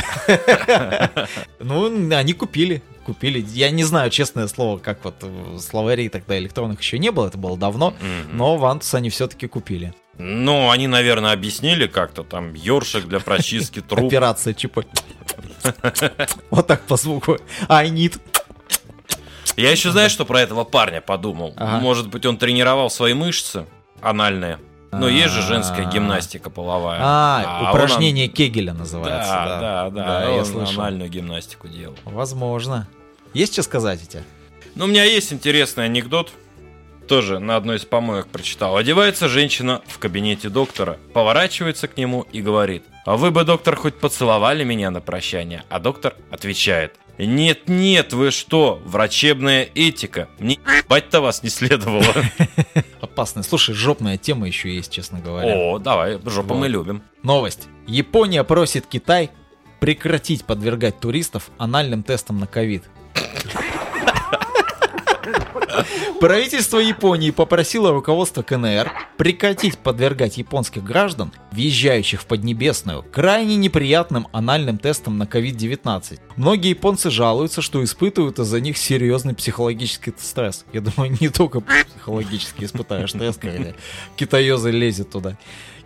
Ну, 1.59 2.15
они 2.15 2.33
купили. 2.33 2.83
Купили. 3.05 3.43
Я 3.53 3.69
не 3.71 3.83
знаю, 3.83 4.09
честное 4.09 4.47
слово, 4.47 4.77
как 4.77 5.03
вот 5.03 5.15
словарей 5.59 6.09
тогда 6.09 6.37
электронных 6.37 6.81
еще 6.81 6.99
не 6.99 7.11
было, 7.11 7.27
это 7.27 7.37
было 7.37 7.57
давно, 7.57 7.93
но 8.31 8.57
Вантус 8.57 8.93
они 8.93 9.09
все-таки 9.09 9.47
купили. 9.47 9.93
Ну, 10.17 10.69
они, 10.69 10.87
наверное, 10.87 11.33
объяснили 11.33 11.87
как-то 11.87 12.23
там 12.23 12.53
ёршик 12.53 13.05
для 13.05 13.19
прочистки 13.19 13.81
труб. 13.87 14.07
Операция 14.07 14.53
ЧП. 14.53 14.79
Вот 16.49 16.67
так 16.67 16.81
по 16.83 16.95
звуку. 16.95 17.37
I 17.67 17.89
need. 17.89 18.19
Я 19.57 19.71
еще 19.71 19.91
знаешь, 19.91 20.11
что 20.11 20.25
про 20.25 20.41
этого 20.41 20.63
парня 20.63 21.01
подумал? 21.01 21.53
Может 21.57 22.09
быть, 22.09 22.25
он 22.25 22.37
тренировал 22.37 22.89
свои 22.89 23.13
мышцы 23.13 23.65
анальные. 24.01 24.59
Но 24.91 25.07
есть 25.09 25.33
же 25.33 25.41
женская 25.41 25.87
А. 25.87 25.91
гимнастика 25.91 26.49
половая. 26.49 26.99
А, 27.01 27.61
он- 27.63 27.69
упражнение 27.69 28.27
Кегеля 28.27 28.73
называется. 28.73 29.31
Да, 29.31 29.89
да, 29.89 29.89
да. 29.89 30.29
я 30.29 30.45
слышал. 30.45 30.81
анальную 30.81 31.09
гимнастику 31.09 31.67
делал. 31.67 31.95
Возможно. 32.05 32.87
Есть 33.33 33.53
что 33.53 33.63
сказать 33.63 34.01
у 34.03 34.05
тебя? 34.05 34.23
Ну, 34.75 34.85
у 34.85 34.87
меня 34.87 35.03
есть 35.03 35.33
интересный 35.33 35.85
анекдот. 35.85 36.31
Тоже 37.07 37.37
на 37.39 37.55
одной 37.55 37.77
из 37.77 37.85
помоек 37.85 38.27
прочитал. 38.27 38.77
Одевается 38.77 39.27
женщина 39.29 39.81
в 39.85 39.99
кабинете 39.99 40.49
доктора, 40.49 40.97
поворачивается 41.13 41.87
к 41.87 41.97
нему 41.97 42.25
и 42.31 42.41
говорит, 42.41 42.83
а 43.05 43.15
вы 43.15 43.29
бы, 43.29 43.43
доктор, 43.43 43.75
хоть 43.75 43.93
поцеловали 43.99 44.63
меня 44.63 44.89
на 44.89 45.01
прощание? 45.01 45.63
А 45.69 45.79
доктор 45.79 46.15
отвечает, 46.31 46.95
нет, 47.17 47.69
нет, 47.69 48.13
вы 48.13 48.31
что, 48.31 48.81
врачебная 48.85 49.67
этика. 49.75 50.27
Мне 50.39 50.55
ебать-то 50.55 51.21
вас 51.21 51.43
не 51.43 51.49
следовало. 51.49 52.03
Опасная. 53.01 53.43
Слушай, 53.43 53.75
жопная 53.75 54.17
тема 54.17 54.47
еще 54.47 54.73
есть, 54.73 54.91
честно 54.91 55.19
говоря. 55.19 55.55
О, 55.55 55.79
давай, 55.79 56.19
жопу 56.25 56.53
Вот. 56.53 56.59
мы 56.59 56.67
любим. 56.67 57.03
Новость. 57.23 57.67
Япония 57.87 58.43
просит 58.43 58.85
Китай 58.87 59.31
прекратить 59.79 60.45
подвергать 60.45 60.99
туристов 60.99 61.49
анальным 61.57 62.03
тестам 62.03 62.39
на 62.39 62.47
ковид. 62.47 62.83
Правительство 66.25 66.79
Японии 66.79 67.29
попросило 67.29 67.91
руководство 67.91 68.41
КНР 68.41 68.91
прекратить 69.15 69.77
подвергать 69.77 70.39
японских 70.39 70.83
граждан, 70.83 71.31
въезжающих 71.51 72.23
в 72.23 72.25
Поднебесную, 72.25 73.03
крайне 73.03 73.55
неприятным 73.57 74.27
анальным 74.31 74.79
тестам 74.79 75.19
на 75.19 75.25
COVID-19. 75.25 76.19
Многие 76.35 76.69
японцы 76.69 77.11
жалуются, 77.11 77.61
что 77.61 77.83
испытывают 77.83 78.39
из-за 78.39 78.59
них 78.59 78.75
серьезный 78.79 79.35
психологический 79.35 80.15
стресс. 80.17 80.65
Я 80.73 80.81
думаю, 80.81 81.15
не 81.21 81.29
только 81.29 81.61
психологически 81.61 82.63
испытаешь 82.63 83.11
стресс, 83.11 83.37
когда 83.37 83.73
китаёзы 84.15 84.71
лезет 84.71 85.11
туда. 85.11 85.37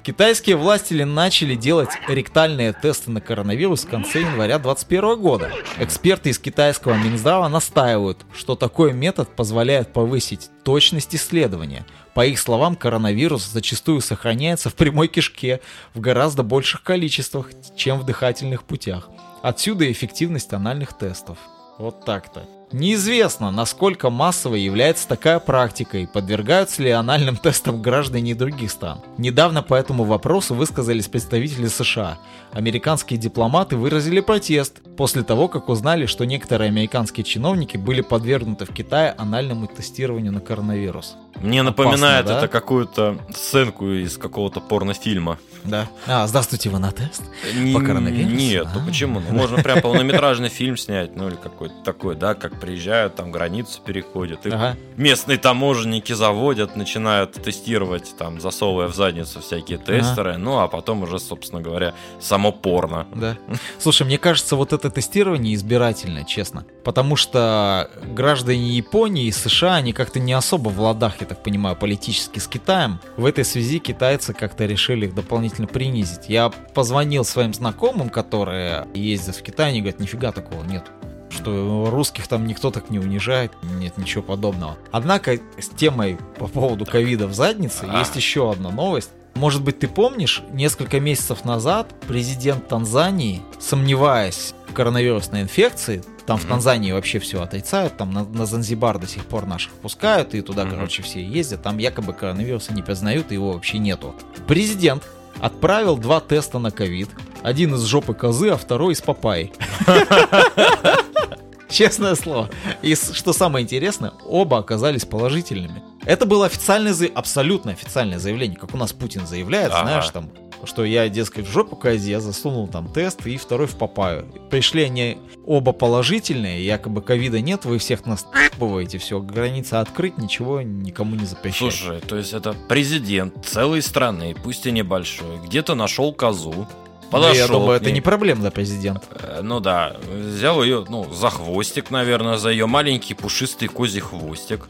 Китайские 0.03 0.55
власти 0.55 0.93
начали 0.93 1.55
делать 1.55 1.89
ректальные 2.07 2.73
тесты 2.73 3.11
на 3.11 3.21
коронавирус 3.21 3.83
в 3.83 3.89
конце 3.89 4.21
января 4.21 4.57
2021 4.57 5.21
года. 5.21 5.51
Эксперты 5.77 6.29
из 6.29 6.39
китайского 6.39 6.93
Минздрава 6.93 7.49
настаивают, 7.49 8.19
что 8.33 8.55
такой 8.55 8.93
метод 8.93 9.35
позволяет 9.35 9.91
повысить 9.91 10.49
точность 10.63 11.13
исследования. 11.15 11.85
По 12.13 12.25
их 12.25 12.39
словам, 12.39 12.75
коронавирус 12.75 13.45
зачастую 13.45 14.01
сохраняется 14.01 14.69
в 14.69 14.75
прямой 14.75 15.09
кишке 15.09 15.59
в 15.93 15.99
гораздо 15.99 16.43
больших 16.43 16.83
количествах, 16.83 17.51
чем 17.75 17.99
в 17.99 18.05
дыхательных 18.05 18.63
путях. 18.63 19.09
Отсюда 19.41 19.91
эффективность 19.91 20.53
анальных 20.53 20.97
тестов. 20.97 21.37
Вот 21.77 22.05
так-то. 22.05 22.58
Неизвестно, 22.71 23.49
насколько 23.49 24.11
массовой 24.11 24.61
является 24.61 25.07
такая 25.07 25.39
практика 25.39 25.97
и 25.97 26.05
подвергаются 26.05 26.83
ли 26.83 26.91
анальным 26.91 27.35
тестам 27.43 27.81
граждане 27.81 28.35
других 28.35 28.69
стран. 28.69 28.99
Недавно 29.17 29.63
по 29.63 29.73
этому 29.73 30.03
вопросу 30.03 30.53
высказались 30.53 31.07
представители 31.07 31.67
США. 31.67 32.19
Американские 32.51 33.19
дипломаты 33.19 33.75
выразили 33.75 34.19
протест 34.19 34.81
после 34.97 35.23
того, 35.23 35.47
как 35.47 35.67
узнали, 35.67 36.05
что 36.05 36.25
некоторые 36.25 36.67
американские 36.67 37.23
чиновники 37.23 37.75
были 37.75 38.01
подвергнуты 38.01 38.65
в 38.65 38.73
Китае 38.73 39.15
анальному 39.17 39.65
тестированию 39.65 40.31
на 40.31 40.39
коронавирус. 40.39 41.15
Мне 41.41 41.63
напоминает 41.63 42.25
да? 42.25 42.37
это 42.37 42.47
какую-то 42.47 43.17
сценку 43.33 43.87
из 43.87 44.17
какого-то 44.17 44.59
порнофильма. 44.59 45.37
Да. 45.65 45.87
А, 46.07 46.25
здравствуйте, 46.25 46.69
вы 46.69 46.79
на 46.79 46.91
тест? 46.91 47.21
Не- 47.53 47.73
По 47.73 47.81
коронавирусу? 47.81 48.33
Нет, 48.33 48.67
ну 48.73 48.81
А. 48.81 48.85
почему? 48.85 49.19
Ну, 49.19 49.35
можно 49.35 49.61
прям 49.61 49.81
полнометражный 49.81 50.47
фильм 50.47 50.77
снять, 50.77 51.17
ну 51.17 51.27
или 51.27 51.35
какой-то 51.35 51.75
такой, 51.83 52.15
да, 52.15 52.33
как 52.33 52.57
приезжают, 52.61 53.15
там 53.15 53.29
границу 53.31 53.81
переходят. 53.85 54.45
Их 54.45 54.53
Ага. 54.53 54.77
местные 54.95 55.37
таможенники 55.37 56.13
заводят, 56.13 56.77
начинают 56.77 57.33
тестировать, 57.33 58.15
там, 58.17 58.39
засовывая 58.39 58.87
в 58.87 58.95
задницу 58.95 59.41
всякие 59.41 59.77
тестеры, 59.77 60.37
ну 60.37 60.59
а 60.59 60.69
потом 60.69 61.03
уже, 61.03 61.19
собственно 61.19 61.61
говоря, 61.61 61.93
само 62.21 62.53
порно. 62.53 63.05
Да. 63.13 63.37
Слушай, 63.79 64.03
мне 64.07 64.17
кажется, 64.17 64.55
вот 64.55 64.71
это 64.71 64.89
тестирование 64.89 65.53
избирательно, 65.55 66.23
честно. 66.23 66.65
Потому 66.85 67.17
что 67.17 67.89
граждане 68.15 68.69
Японии 68.69 69.25
и 69.25 69.31
США, 69.33 69.75
они 69.75 69.91
как-то 69.91 70.19
не 70.21 70.31
особо 70.31 70.69
в 70.69 70.79
ладах, 70.79 71.17
так 71.29 71.43
понимаю, 71.43 71.75
политически 71.75 72.39
с 72.39 72.47
Китаем. 72.47 72.99
В 73.15 73.25
этой 73.25 73.45
связи 73.45 73.79
китайцы 73.79 74.33
как-то 74.33 74.65
решили 74.65 75.05
их 75.05 75.15
дополнительно 75.15 75.67
принизить. 75.67 76.27
Я 76.27 76.49
позвонил 76.49 77.23
своим 77.23 77.53
знакомым, 77.53 78.09
которые 78.09 78.87
ездят 78.93 79.37
в 79.37 79.41
Китай, 79.43 79.69
они 79.69 79.81
говорят, 79.81 79.99
нифига 79.99 80.31
такого 80.31 80.63
нет. 80.63 80.83
Что 81.29 81.89
русских 81.91 82.27
там 82.27 82.47
никто 82.47 82.71
так 82.71 82.89
не 82.89 82.99
унижает, 82.99 83.51
нет 83.79 83.97
ничего 83.97 84.23
подобного. 84.23 84.77
Однако 84.91 85.39
с 85.59 85.69
темой 85.69 86.17
по 86.37 86.47
поводу 86.47 86.85
ковида 86.85 87.27
в 87.27 87.33
заднице 87.33 87.87
А. 87.87 87.99
есть 87.99 88.15
еще 88.15 88.51
одна 88.51 88.71
новость. 88.71 89.11
Может 89.35 89.63
быть, 89.63 89.79
ты 89.79 89.87
помнишь, 89.87 90.43
несколько 90.51 90.99
месяцев 90.99 91.45
назад 91.45 91.93
президент 92.07 92.67
Танзании, 92.67 93.41
сомневаясь 93.59 94.53
в 94.67 94.73
коронавирусной 94.73 95.43
инфекции, 95.43 96.03
там 96.29 96.37
в 96.37 96.41
Мгм. 96.43 96.49
Танзании 96.51 96.91
вообще 96.91 97.17
все 97.17 97.41
отрицают, 97.41 97.97
там 97.97 98.11
на, 98.11 98.23
на 98.23 98.45
Занзибар 98.45 98.99
до 98.99 99.07
сих 99.07 99.25
пор 99.25 99.47
наших 99.47 99.71
пускают, 99.73 100.35
и 100.35 100.41
туда, 100.41 100.63
Мгм. 100.63 100.75
короче, 100.75 101.01
все 101.01 101.23
ездят, 101.25 101.63
там 101.63 101.79
якобы 101.79 102.13
коронавируса 102.13 102.71
не 102.71 102.83
признают, 102.83 103.31
и 103.31 103.33
его 103.33 103.53
вообще 103.53 103.79
нету. 103.79 104.13
Президент 104.47 105.01
отправил 105.41 105.97
два 105.97 106.19
теста 106.19 106.59
на 106.59 106.69
ковид, 106.69 107.09
один 107.41 107.73
из 107.73 107.81
жопы 107.81 108.13
козы, 108.13 108.49
а 108.49 108.57
второй 108.57 108.93
из 108.93 109.01
папайи. 109.01 109.51
Честное 111.67 112.13
слово. 112.15 112.49
И 112.83 112.93
что 112.95 113.33
самое 113.33 113.63
интересное, 113.63 114.11
оба 114.25 114.59
оказались 114.59 115.05
положительными. 115.05 115.81
Это 116.05 116.25
было 116.27 116.45
официальное, 116.45 116.93
абсолютно 117.13 117.71
официальное 117.71 118.19
заявление, 118.19 118.57
как 118.57 118.73
у 118.75 118.77
нас 118.77 118.93
Путин 118.93 119.25
заявляет, 119.27 119.71
Ага. 119.71 119.81
знаешь, 119.81 120.09
там, 120.09 120.29
что 120.65 120.85
я, 120.85 121.09
дескать, 121.09 121.47
в 121.47 121.51
жопу 121.51 121.75
козе, 121.75 122.11
я 122.11 122.19
засунул 122.19 122.67
там 122.67 122.87
тест 122.87 123.25
и 123.25 123.37
второй 123.37 123.67
в 123.67 123.75
папаю. 123.75 124.25
Пришли 124.49 124.83
они 124.83 125.17
оба 125.45 125.71
положительные, 125.71 126.65
якобы 126.65 127.01
ковида 127.01 127.41
нет, 127.41 127.65
вы 127.65 127.77
всех 127.77 128.05
нас 128.05 128.25
бываете, 128.57 128.97
все, 128.97 129.19
границы 129.19 129.75
открыть, 129.75 130.17
ничего 130.17 130.61
никому 130.61 131.15
не 131.15 131.25
запрещать. 131.25 131.73
Слушай, 131.73 131.99
то 132.01 132.17
есть 132.17 132.33
это 132.33 132.55
президент 132.67 133.45
целой 133.45 133.81
страны, 133.81 134.35
пусть 134.43 134.65
и 134.65 134.71
небольшой, 134.71 135.37
где-то 135.45 135.75
нашел 135.75 136.13
козу, 136.13 136.53
Да, 136.53 137.07
подошел 137.09 137.35
я 137.35 137.47
думаю, 137.47 137.77
это 137.77 137.91
не 137.91 138.01
проблема 138.01 138.41
для 138.41 138.51
президента. 138.51 139.07
Э, 139.11 139.39
Ну 139.41 139.59
да, 139.59 139.95
взял 140.11 140.61
ее, 140.63 140.85
ну, 140.89 141.11
за 141.13 141.29
хвостик, 141.29 141.89
наверное, 141.89 142.37
за 142.37 142.49
ее 142.49 142.67
маленький 142.67 143.13
пушистый 143.13 143.67
козий 143.67 144.01
хвостик. 144.01 144.67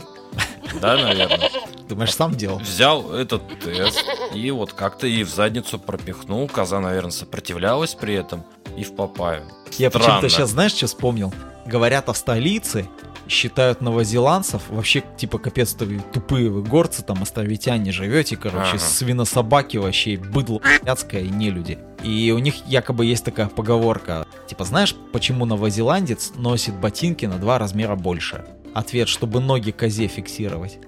Да, 0.81 0.96
наверное. 0.98 1.50
Думаешь, 1.89 2.13
сам 2.13 2.34
делал? 2.36 2.60
Взял 2.60 3.12
этот 3.13 3.41
тест 3.60 4.05
и 4.34 4.51
вот 4.51 4.74
как-то 4.74 5.08
ей 5.08 5.24
в 5.24 5.29
задницу 5.29 5.79
пропихнул. 5.79 6.48
Коза, 6.48 6.79
наверное, 6.79 7.12
сопротивлялась 7.12 7.96
при 7.96 8.13
этом 8.13 8.46
и 8.77 8.84
в 8.84 8.96
папаю. 8.96 9.43
Я 9.77 9.89
почему-то 9.89 10.29
сейчас, 10.29 10.51
знаешь, 10.51 10.74
что 10.74 10.86
вспомнил? 10.86 11.34
Говорят 11.65 12.08
о 12.10 12.13
столице, 12.13 12.88
считают 13.27 13.81
новозеландцев, 13.81 14.63
вообще, 14.69 15.03
типа, 15.17 15.38
капец, 15.38 15.74
то 15.74 15.86
тупые 16.13 16.50
вы 16.50 16.63
горцы, 16.63 17.03
там, 17.03 17.22
островитяне 17.22 17.91
живете, 17.91 18.36
короче, 18.38 18.69
Ага. 18.72 18.79
свинособаки 18.79 19.77
вообще, 19.77 20.17
быдло 20.17 20.62
блядское 20.84 21.22
и 21.22 21.29
не 21.29 21.50
люди. 21.51 21.77
И 22.03 22.31
у 22.36 22.39
них 22.39 22.55
якобы 22.65 23.05
есть 23.05 23.25
такая 23.25 23.48
поговорка, 23.48 24.25
типа, 24.48 24.63
знаешь, 24.63 24.96
почему 25.13 25.46
новозеландец 25.46 26.31
носит 26.36 26.75
ботинки 26.75 27.25
на 27.25 27.38
два 27.38 27.60
размера 27.60 27.96
больше? 27.96 28.46
Ответ, 28.73 29.07
чтобы 29.09 29.39
ноги 29.39 29.71
козе 29.71 30.07
фиксировать. 30.07 30.77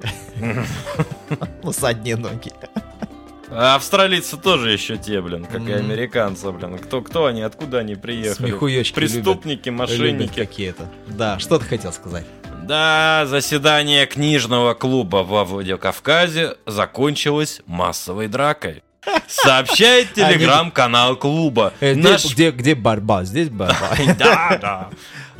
Ну, 1.64 1.72
задние 1.72 2.18
ноги. 2.18 2.52
А 3.50 3.76
австралийцы 3.76 4.38
тоже 4.38 4.72
еще 4.72 4.98
те, 4.98 5.22
блин, 5.22 5.46
как 5.46 5.62
и 5.68 5.72
американцы, 5.74 6.52
блин. 6.52 6.78
Кто, 6.78 7.02
кто 7.02 7.26
они, 7.26 7.42
откуда 7.42 7.80
они 7.80 7.96
приехали? 7.96 8.50
Смехуёчки 8.50 8.96
Преступники, 8.96 9.70
Любят 9.70 9.80
мошенники. 9.80 10.36
какие-то. 10.36 10.90
Да, 11.08 11.38
что 11.40 11.60
ты 11.60 11.66
хотел 11.66 11.92
сказать? 11.94 12.26
Да, 12.64 13.26
заседание 13.28 14.06
книжного 14.06 14.74
клуба 14.74 15.18
во 15.18 15.44
Владикавказе 15.46 16.56
закончилось 16.66 17.62
массовой 17.66 18.28
дракой. 18.28 18.84
Сообщает 19.28 20.14
телеграм-канал 20.16 21.16
клуба. 21.16 21.74
Э, 21.80 21.94
где, 21.94 22.02
Наш 22.10 22.26
где, 22.34 22.52
где 22.52 22.76
борьба? 22.76 23.24
Здесь 23.26 23.50
борьба. 23.50 23.90
Да, 24.18 24.58
да. 24.62 24.90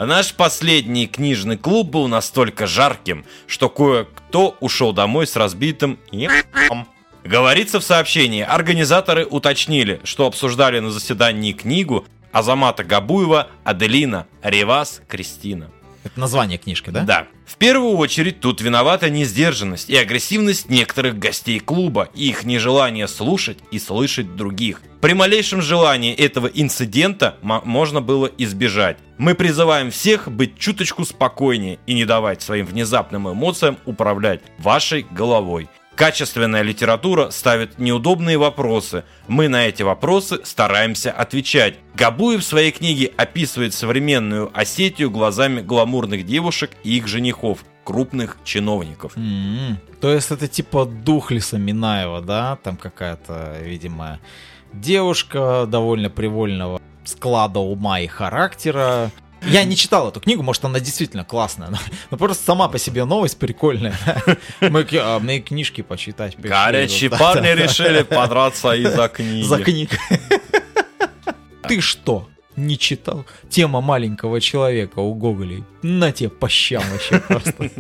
А 0.02 0.08
Наш 0.08 0.34
последний 0.34 1.06
книжный 1.06 1.58
клуб 1.58 1.92
был 1.92 2.08
настолько 2.08 2.66
жарким, 2.66 3.24
что 3.46 3.70
кое-кто 3.70 4.58
ушел 4.60 4.94
домой 4.94 5.28
с 5.28 5.36
разбитым 5.36 6.00
ебом. 6.12 6.88
Говорится 7.24 7.80
в 7.80 7.84
сообщении, 7.84 8.42
организаторы 8.42 9.28
уточнили, 9.28 10.02
что 10.04 10.26
обсуждали 10.26 10.80
на 10.80 10.90
заседании 10.90 11.54
книгу 11.54 12.08
Азамата 12.32 12.84
Габуева, 12.84 13.50
Аделина, 13.64 14.26
Ревас, 14.42 15.04
Кристина. 15.08 15.70
Это 16.04 16.20
название 16.20 16.58
книжки, 16.58 16.90
да? 16.90 17.02
Да. 17.02 17.28
В 17.46 17.58
первую 17.58 17.98
очередь 17.98 18.40
тут 18.40 18.62
виновата 18.62 19.10
несдержанность 19.10 19.90
и 19.90 19.96
агрессивность 19.96 20.70
некоторых 20.70 21.20
гостей 21.20 21.60
клуба 21.60 22.10
и 22.16 22.30
их 22.30 22.44
нежелание 22.44 23.08
слушать 23.08 23.58
и 23.72 23.78
слышать 23.80 24.36
других. 24.36 24.82
При 25.02 25.14
малейшем 25.14 25.62
желании 25.62 26.14
этого 26.14 26.48
инцидента 26.48 27.38
мо- 27.42 27.62
можно 27.66 28.02
было 28.02 28.30
избежать. 28.38 28.98
Мы 29.18 29.36
призываем 29.36 29.92
всех 29.92 30.28
быть 30.30 30.58
чуточку 30.58 31.06
спокойнее 31.06 31.78
и 31.86 31.94
не 31.94 32.06
давать 32.06 32.42
своим 32.42 32.66
внезапным 32.66 33.32
эмоциям 33.32 33.78
управлять 33.86 34.42
вашей 34.58 35.06
головой. 35.12 35.68
Качественная 36.02 36.64
литература 36.64 37.30
ставит 37.30 37.78
неудобные 37.78 38.40
вопросы. 38.40 39.04
Мы 39.28 39.48
на 39.50 39.68
эти 39.68 39.84
вопросы 39.84 40.40
стараемся 40.44 41.12
отвечать. 41.12 41.76
Габуев 41.94 42.42
в 42.42 42.44
своей 42.44 42.72
книге 42.72 43.12
описывает 43.18 43.76
современную 43.76 44.50
Осетию 44.52 45.12
глазами 45.12 45.62
гламурных 45.62 46.26
девушек 46.26 46.72
и 46.84 46.98
их 46.98 47.06
женихов, 47.08 47.64
крупных 47.84 48.40
чиновников. 48.44 49.16
М, 49.16 49.78
То 50.02 50.12
есть 50.12 50.32
это 50.32 50.48
типа 50.48 50.86
Духлиса 50.86 51.60
Минаева, 51.60 52.22
да? 52.22 52.56
Там 52.64 52.78
какая-то, 52.78 53.58
видимо, 53.62 54.20
девушка 54.74 55.68
довольно 55.68 56.10
привольного 56.10 56.82
склада 57.04 57.60
ума 57.60 58.00
и 58.00 58.08
характера. 58.08 59.12
Я 59.44 59.64
не 59.64 59.76
читал 59.76 60.10
эту 60.10 60.20
книгу, 60.20 60.44
может 60.44 60.64
она 60.66 60.80
действительно 60.80 61.24
классная, 61.26 61.70
но, 61.70 61.78
но 62.12 62.18
просто 62.18 62.44
сама 62.44 62.68
по 62.68 62.78
себе 62.78 63.06
новость 63.06 63.38
прикольная. 63.40 63.96
Мы, 64.62 64.88
а, 64.94 65.20
книжки 65.40 65.82
почитать. 65.82 66.36
пришли, 66.36 66.50
Горячие 66.50 67.10
вот, 67.10 67.20
парни 67.20 67.48
да, 67.48 67.56
да. 67.56 67.64
решили 67.64 68.04
подраться 68.04 68.74
из-за 68.74 69.08
книги. 69.08 69.44
За 69.44 69.64
книг. 69.64 69.90
Ты 71.68 71.82
что? 71.82 72.28
Не 72.58 72.78
читал? 72.78 73.26
Тема 73.50 73.80
маленького 73.80 74.42
человека 74.42 75.00
у 75.00 75.14
Гоголей. 75.16 75.64
На 75.82 76.12
тебе 76.12 76.30
по 76.30 76.50
щам 76.50 76.84
вообще 76.92 77.20
просто. 77.20 77.72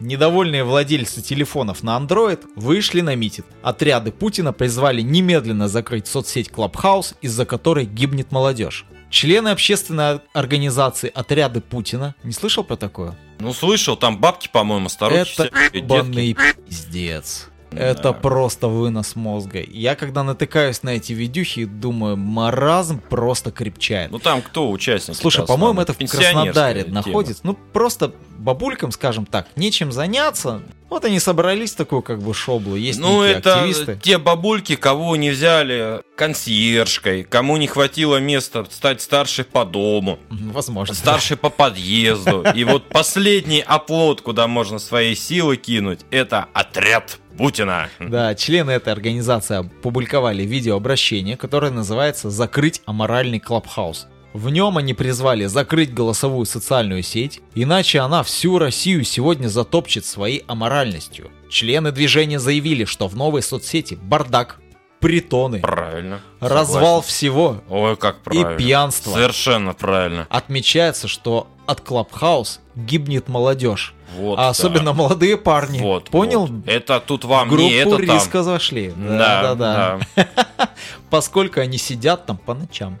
Недовольные 0.00 0.62
владельцы 0.62 1.20
телефонов 1.22 1.82
на 1.82 1.98
Android 1.98 2.40
вышли 2.54 3.00
на 3.00 3.16
митинг. 3.16 3.46
Отряды 3.62 4.12
Путина 4.12 4.52
призвали 4.52 5.02
немедленно 5.02 5.68
закрыть 5.68 6.06
соцсеть 6.06 6.48
Clubhouse, 6.48 7.16
из-за 7.20 7.44
которой 7.44 7.84
гибнет 7.84 8.30
молодежь. 8.30 8.86
Члены 9.10 9.48
общественной 9.48 10.20
организации 10.34 11.10
«Отряды 11.14 11.60
Путина» 11.60 12.14
не 12.24 12.32
слышал 12.32 12.62
про 12.62 12.76
такое? 12.76 13.16
Ну, 13.38 13.52
слышал, 13.54 13.96
там 13.96 14.18
бабки, 14.18 14.48
по-моему, 14.52 14.88
старухи 14.88 15.32
Это 15.40 15.50
банный 15.82 16.36
пиздец. 16.66 17.48
Это 17.70 18.04
Да. 18.04 18.12
просто 18.14 18.66
вынос 18.68 19.14
мозга. 19.14 19.60
Я 19.62 19.94
когда 19.94 20.22
натыкаюсь 20.22 20.82
на 20.82 20.90
эти 20.90 21.12
видюхи, 21.12 21.66
думаю, 21.66 22.16
маразм 22.16 22.98
просто 22.98 23.50
крепчает. 23.50 24.10
Ну, 24.10 24.18
там 24.18 24.40
кто 24.40 24.70
участник? 24.70 25.16
Слушай, 25.16 25.46
по-моему, 25.46 25.80
это 25.80 25.92
в 25.92 25.98
Краснодаре 25.98 26.84
находится. 26.84 27.42
Ну, 27.46 27.54
просто 27.54 28.12
бабулькам, 28.38 28.90
скажем 28.90 29.26
так, 29.26 29.48
нечем 29.56 29.92
заняться. 29.92 30.62
Вот 30.90 31.04
они 31.04 31.20
собрались 31.20 31.72
в 31.72 31.76
такую 31.76 32.02
как 32.02 32.20
бы 32.22 32.32
шоблу. 32.32 32.74
Есть 32.74 32.98
Ну, 32.98 33.22
это 33.22 33.56
активисты. 33.56 33.98
те 34.02 34.16
бабульки, 34.18 34.74
кого 34.74 35.16
не 35.16 35.30
взяли 35.30 36.00
консьержкой, 36.16 37.24
кому 37.24 37.56
не 37.58 37.66
хватило 37.66 38.16
места 38.18 38.64
стать 38.70 39.02
старшей 39.02 39.44
по 39.44 39.64
дому, 39.64 40.18
Возможно. 40.30 40.94
старшей 40.94 41.36
по 41.36 41.50
подъезду. 41.50 42.44
И 42.54 42.64
вот 42.64 42.88
последний 42.88 43.60
оплот, 43.60 44.22
куда 44.22 44.46
можно 44.46 44.78
свои 44.78 45.14
силы 45.14 45.56
кинуть, 45.56 46.00
это 46.10 46.46
отряд 46.54 47.18
Путина. 47.36 47.88
Да, 48.00 48.34
члены 48.34 48.72
этой 48.72 48.92
организации 48.92 49.58
опубликовали 49.58 50.42
видеообращение, 50.42 51.36
которое 51.36 51.70
называется 51.70 52.30
«Закрыть 52.30 52.82
аморальный 52.86 53.38
клабхаус». 53.40 54.08
В 54.32 54.50
нем 54.50 54.76
они 54.78 54.94
призвали 54.94 55.46
закрыть 55.46 55.92
голосовую 55.94 56.44
социальную 56.46 57.02
сеть, 57.02 57.40
иначе 57.54 58.00
она 58.00 58.22
всю 58.22 58.58
Россию 58.58 59.04
сегодня 59.04 59.48
затопчет 59.48 60.04
своей 60.04 60.44
аморальностью. 60.46 61.30
Члены 61.50 61.92
движения 61.92 62.38
заявили, 62.38 62.84
что 62.84 63.08
в 63.08 63.16
новой 63.16 63.42
соцсети 63.42 63.98
бардак, 64.00 64.60
притоны, 65.00 65.60
Правильно. 65.60 66.20
развал 66.40 66.96
Согласен. 67.02 67.08
всего. 67.08 67.56
Ой, 67.68 67.96
как 67.96 68.20
правильно. 68.22 68.54
И 68.54 68.58
пьянство. 68.58 69.12
Совершенно 69.12 69.72
правильно. 69.72 70.26
Отмечается, 70.28 71.08
что 71.08 71.46
от 71.66 71.80
Клабхаус 71.80 72.60
гибнет 72.74 73.28
молодежь. 73.28 73.94
Вот, 74.16 74.34
а 74.38 74.42
да. 74.42 74.48
особенно 74.48 74.92
молодые 74.94 75.36
парни. 75.36 75.80
Вот, 75.80 76.10
Понял? 76.10 76.46
вот. 76.46 76.66
Это 76.66 76.98
тут 77.00 77.24
вам 77.24 77.48
группу 77.48 77.64
не 77.64 77.74
это 77.74 77.90
там. 77.96 78.00
риска 78.00 78.42
зашли. 78.42 78.92
Да, 78.96 79.54
да, 79.54 80.00
да. 80.16 80.28
Поскольку 81.10 81.60
они 81.60 81.78
сидят 81.78 82.26
там 82.26 82.36
по 82.38 82.54
ночам. 82.54 82.98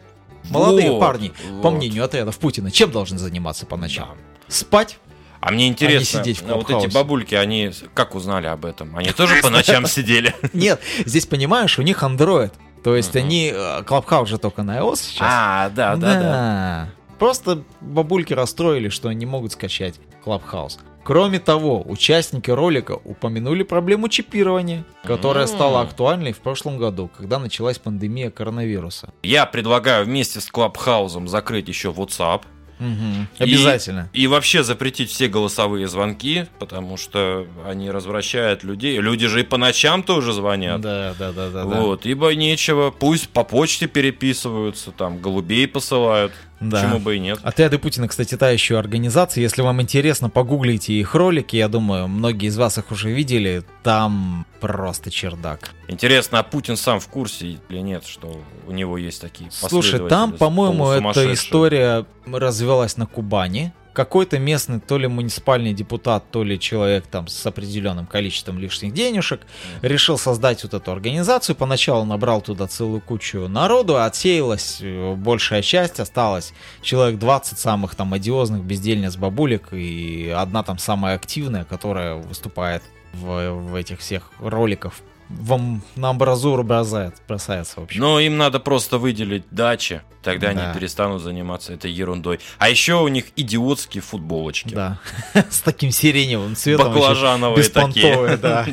Молодые 0.50 0.90
Вот, 0.92 1.00
парни, 1.00 1.32
по 1.62 1.70
вот. 1.70 1.76
мнению 1.76 2.04
отрядов 2.04 2.38
Путина, 2.38 2.70
чем 2.70 2.90
должны 2.90 3.18
заниматься 3.18 3.66
по 3.66 3.76
Да. 3.76 3.82
ночам? 3.82 4.16
Спать? 4.48 4.98
А 5.40 5.52
мне 5.52 5.68
интересно, 5.68 6.20
сидеть 6.20 6.42
в 6.42 6.50
а 6.50 6.56
вот 6.56 6.68
эти 6.70 6.92
бабульки, 6.92 7.34
они 7.34 7.70
как 7.94 8.14
узнали 8.14 8.46
об 8.46 8.64
этом? 8.64 8.96
Они 8.96 9.10
тоже 9.12 9.40
по 9.40 9.50
ночам 9.50 9.86
сидели? 9.86 10.34
Нет, 10.52 10.80
здесь 11.06 11.26
понимаешь, 11.26 11.78
у 11.78 11.82
них 11.82 12.02
Android. 12.02 12.50
То 12.82 12.96
есть 12.96 13.14
они... 13.16 13.52
э, 13.54 13.82
Клабхаус 13.84 14.28
же 14.28 14.38
только 14.38 14.62
на 14.62 14.78
iOS 14.78 14.96
сейчас. 14.96 15.20
А, 15.30 15.70
да, 15.70 15.96
да, 15.96 16.14
да. 16.20 16.90
Просто 17.18 17.62
бабульки 17.80 18.32
расстроили, 18.32 18.88
что 18.88 19.10
не 19.12 19.26
могут 19.26 19.52
скачать 19.52 19.96
Clubhouse. 20.24 20.78
Кроме 21.08 21.38
того, 21.38 21.82
участники 21.86 22.50
ролика 22.50 22.92
упомянули 23.02 23.62
проблему 23.62 24.10
чипирования, 24.10 24.84
которая 25.04 25.44
М. 25.44 25.48
стала 25.48 25.80
актуальной 25.80 26.32
в 26.34 26.38
прошлом 26.40 26.76
году, 26.76 27.10
когда 27.16 27.38
началась 27.38 27.78
пандемия 27.78 28.30
коронавируса. 28.30 29.08
Я 29.22 29.46
предлагаю 29.46 30.04
вместе 30.04 30.38
с 30.42 30.50
Клабхаузом 30.50 31.26
закрыть 31.26 31.66
еще 31.66 31.92
WhatsApp. 31.92 32.42
И- 32.80 33.42
Обязательно. 33.42 34.08
И 34.12 34.26
вообще 34.26 34.62
запретить 34.62 35.10
все 35.10 35.28
голосовые 35.28 35.88
звонки, 35.88 36.44
потому 36.58 36.98
что 36.98 37.46
они 37.66 37.90
развращают 37.90 38.62
людей. 38.62 38.98
Люди 38.98 39.26
же 39.28 39.40
и 39.40 39.44
по 39.44 39.56
ночам 39.56 40.02
тоже 40.02 40.34
звонят. 40.34 40.80
Да, 40.82 41.14
да, 41.18 41.32
да, 41.32 41.48
да. 41.48 41.64
да. 41.64 41.80
Вот, 41.80 42.04
ибо 42.04 42.34
нечего, 42.34 42.90
пусть 42.90 43.30
по 43.30 43.44
почте 43.44 43.86
переписываются, 43.88 44.92
там 44.92 45.18
голубей 45.20 45.66
посылают, 45.66 46.32
Да. 46.60 46.82
почему 46.82 46.98
бы 46.98 47.16
и 47.16 47.18
нет. 47.18 47.38
Отряды 47.42 47.78
Путина, 47.78 48.08
кстати, 48.08 48.36
та 48.36 48.50
еще 48.50 48.78
организация. 48.78 49.42
Если 49.42 49.62
вам 49.62 49.80
интересно, 49.80 50.28
погуглите 50.28 50.92
их 50.94 51.14
ролики. 51.14 51.56
Я 51.56 51.68
думаю, 51.68 52.08
многие 52.08 52.46
из 52.46 52.56
вас 52.56 52.78
их 52.78 52.90
уже 52.90 53.10
видели. 53.10 53.62
Там 53.82 54.46
просто 54.60 55.10
чердак. 55.10 55.70
Интересно, 55.86 56.40
а 56.40 56.42
Путин 56.42 56.76
сам 56.76 57.00
в 57.00 57.08
курсе 57.08 57.58
или 57.68 57.78
нет, 57.78 58.04
что 58.04 58.40
у 58.66 58.72
него 58.72 58.98
есть 58.98 59.20
такие 59.20 59.50
Слушай, 59.50 60.08
там, 60.08 60.32
по-моему, 60.32 60.90
эта 60.90 61.32
история 61.32 62.06
развелась 62.26 62.96
на 62.96 63.06
Кубани. 63.06 63.72
Какой-то 63.98 64.38
местный 64.38 64.78
то 64.78 64.96
ли 64.96 65.08
муниципальный 65.08 65.74
депутат, 65.74 66.30
то 66.30 66.44
ли 66.44 66.60
человек 66.60 67.08
там 67.08 67.26
с 67.26 67.44
определенным 67.44 68.06
количеством 68.06 68.56
лишних 68.60 68.94
денежек 68.94 69.40
решил 69.82 70.16
создать 70.16 70.62
вот 70.62 70.72
эту 70.72 70.92
организацию. 70.92 71.56
Поначалу 71.56 72.04
набрал 72.04 72.40
туда 72.40 72.68
целую 72.68 73.00
кучу 73.00 73.48
народу, 73.48 74.00
отсеялась 74.00 74.78
э, 74.82 75.14
большая 75.16 75.62
часть, 75.62 75.98
осталось 75.98 76.52
человек 76.80 77.18
20 77.18 77.58
самых 77.58 77.96
там 77.96 78.14
одиозных 78.14 78.62
бездельниц 78.62 79.16
бабулек 79.16 79.72
и 79.72 80.28
одна 80.28 80.62
там 80.62 80.78
самая 80.78 81.16
активная, 81.16 81.64
которая 81.64 82.14
выступает 82.14 82.84
в, 83.12 83.50
в 83.50 83.74
этих 83.74 83.98
всех 83.98 84.30
роликах. 84.38 84.92
Вам 85.28 85.82
на 85.96 86.10
амбразуру 86.10 86.62
бросает, 86.64 87.14
бросается, 87.28 87.80
в 87.80 87.84
общем. 87.84 88.00
Но 88.00 88.18
им 88.20 88.38
надо 88.38 88.60
просто 88.60 88.96
выделить 88.98 89.44
дачи, 89.50 90.00
тогда 90.22 90.52
Да. 90.52 90.62
они 90.70 90.74
перестанут 90.74 91.22
заниматься 91.22 91.74
этой 91.74 91.90
ерундой. 91.90 92.40
А 92.58 92.70
еще 92.70 92.94
у 92.94 93.08
них 93.08 93.26
идиотские 93.36 94.02
футболочки. 94.02 94.72
Да, 94.74 94.98
с 95.50 95.60
таким 95.60 95.90
сиреневым 95.90 96.56
цветом. 96.56 96.86
вообще 96.86 97.00
Баклажановые 97.00 97.68
такие. 97.68 98.36
да. 98.42 98.66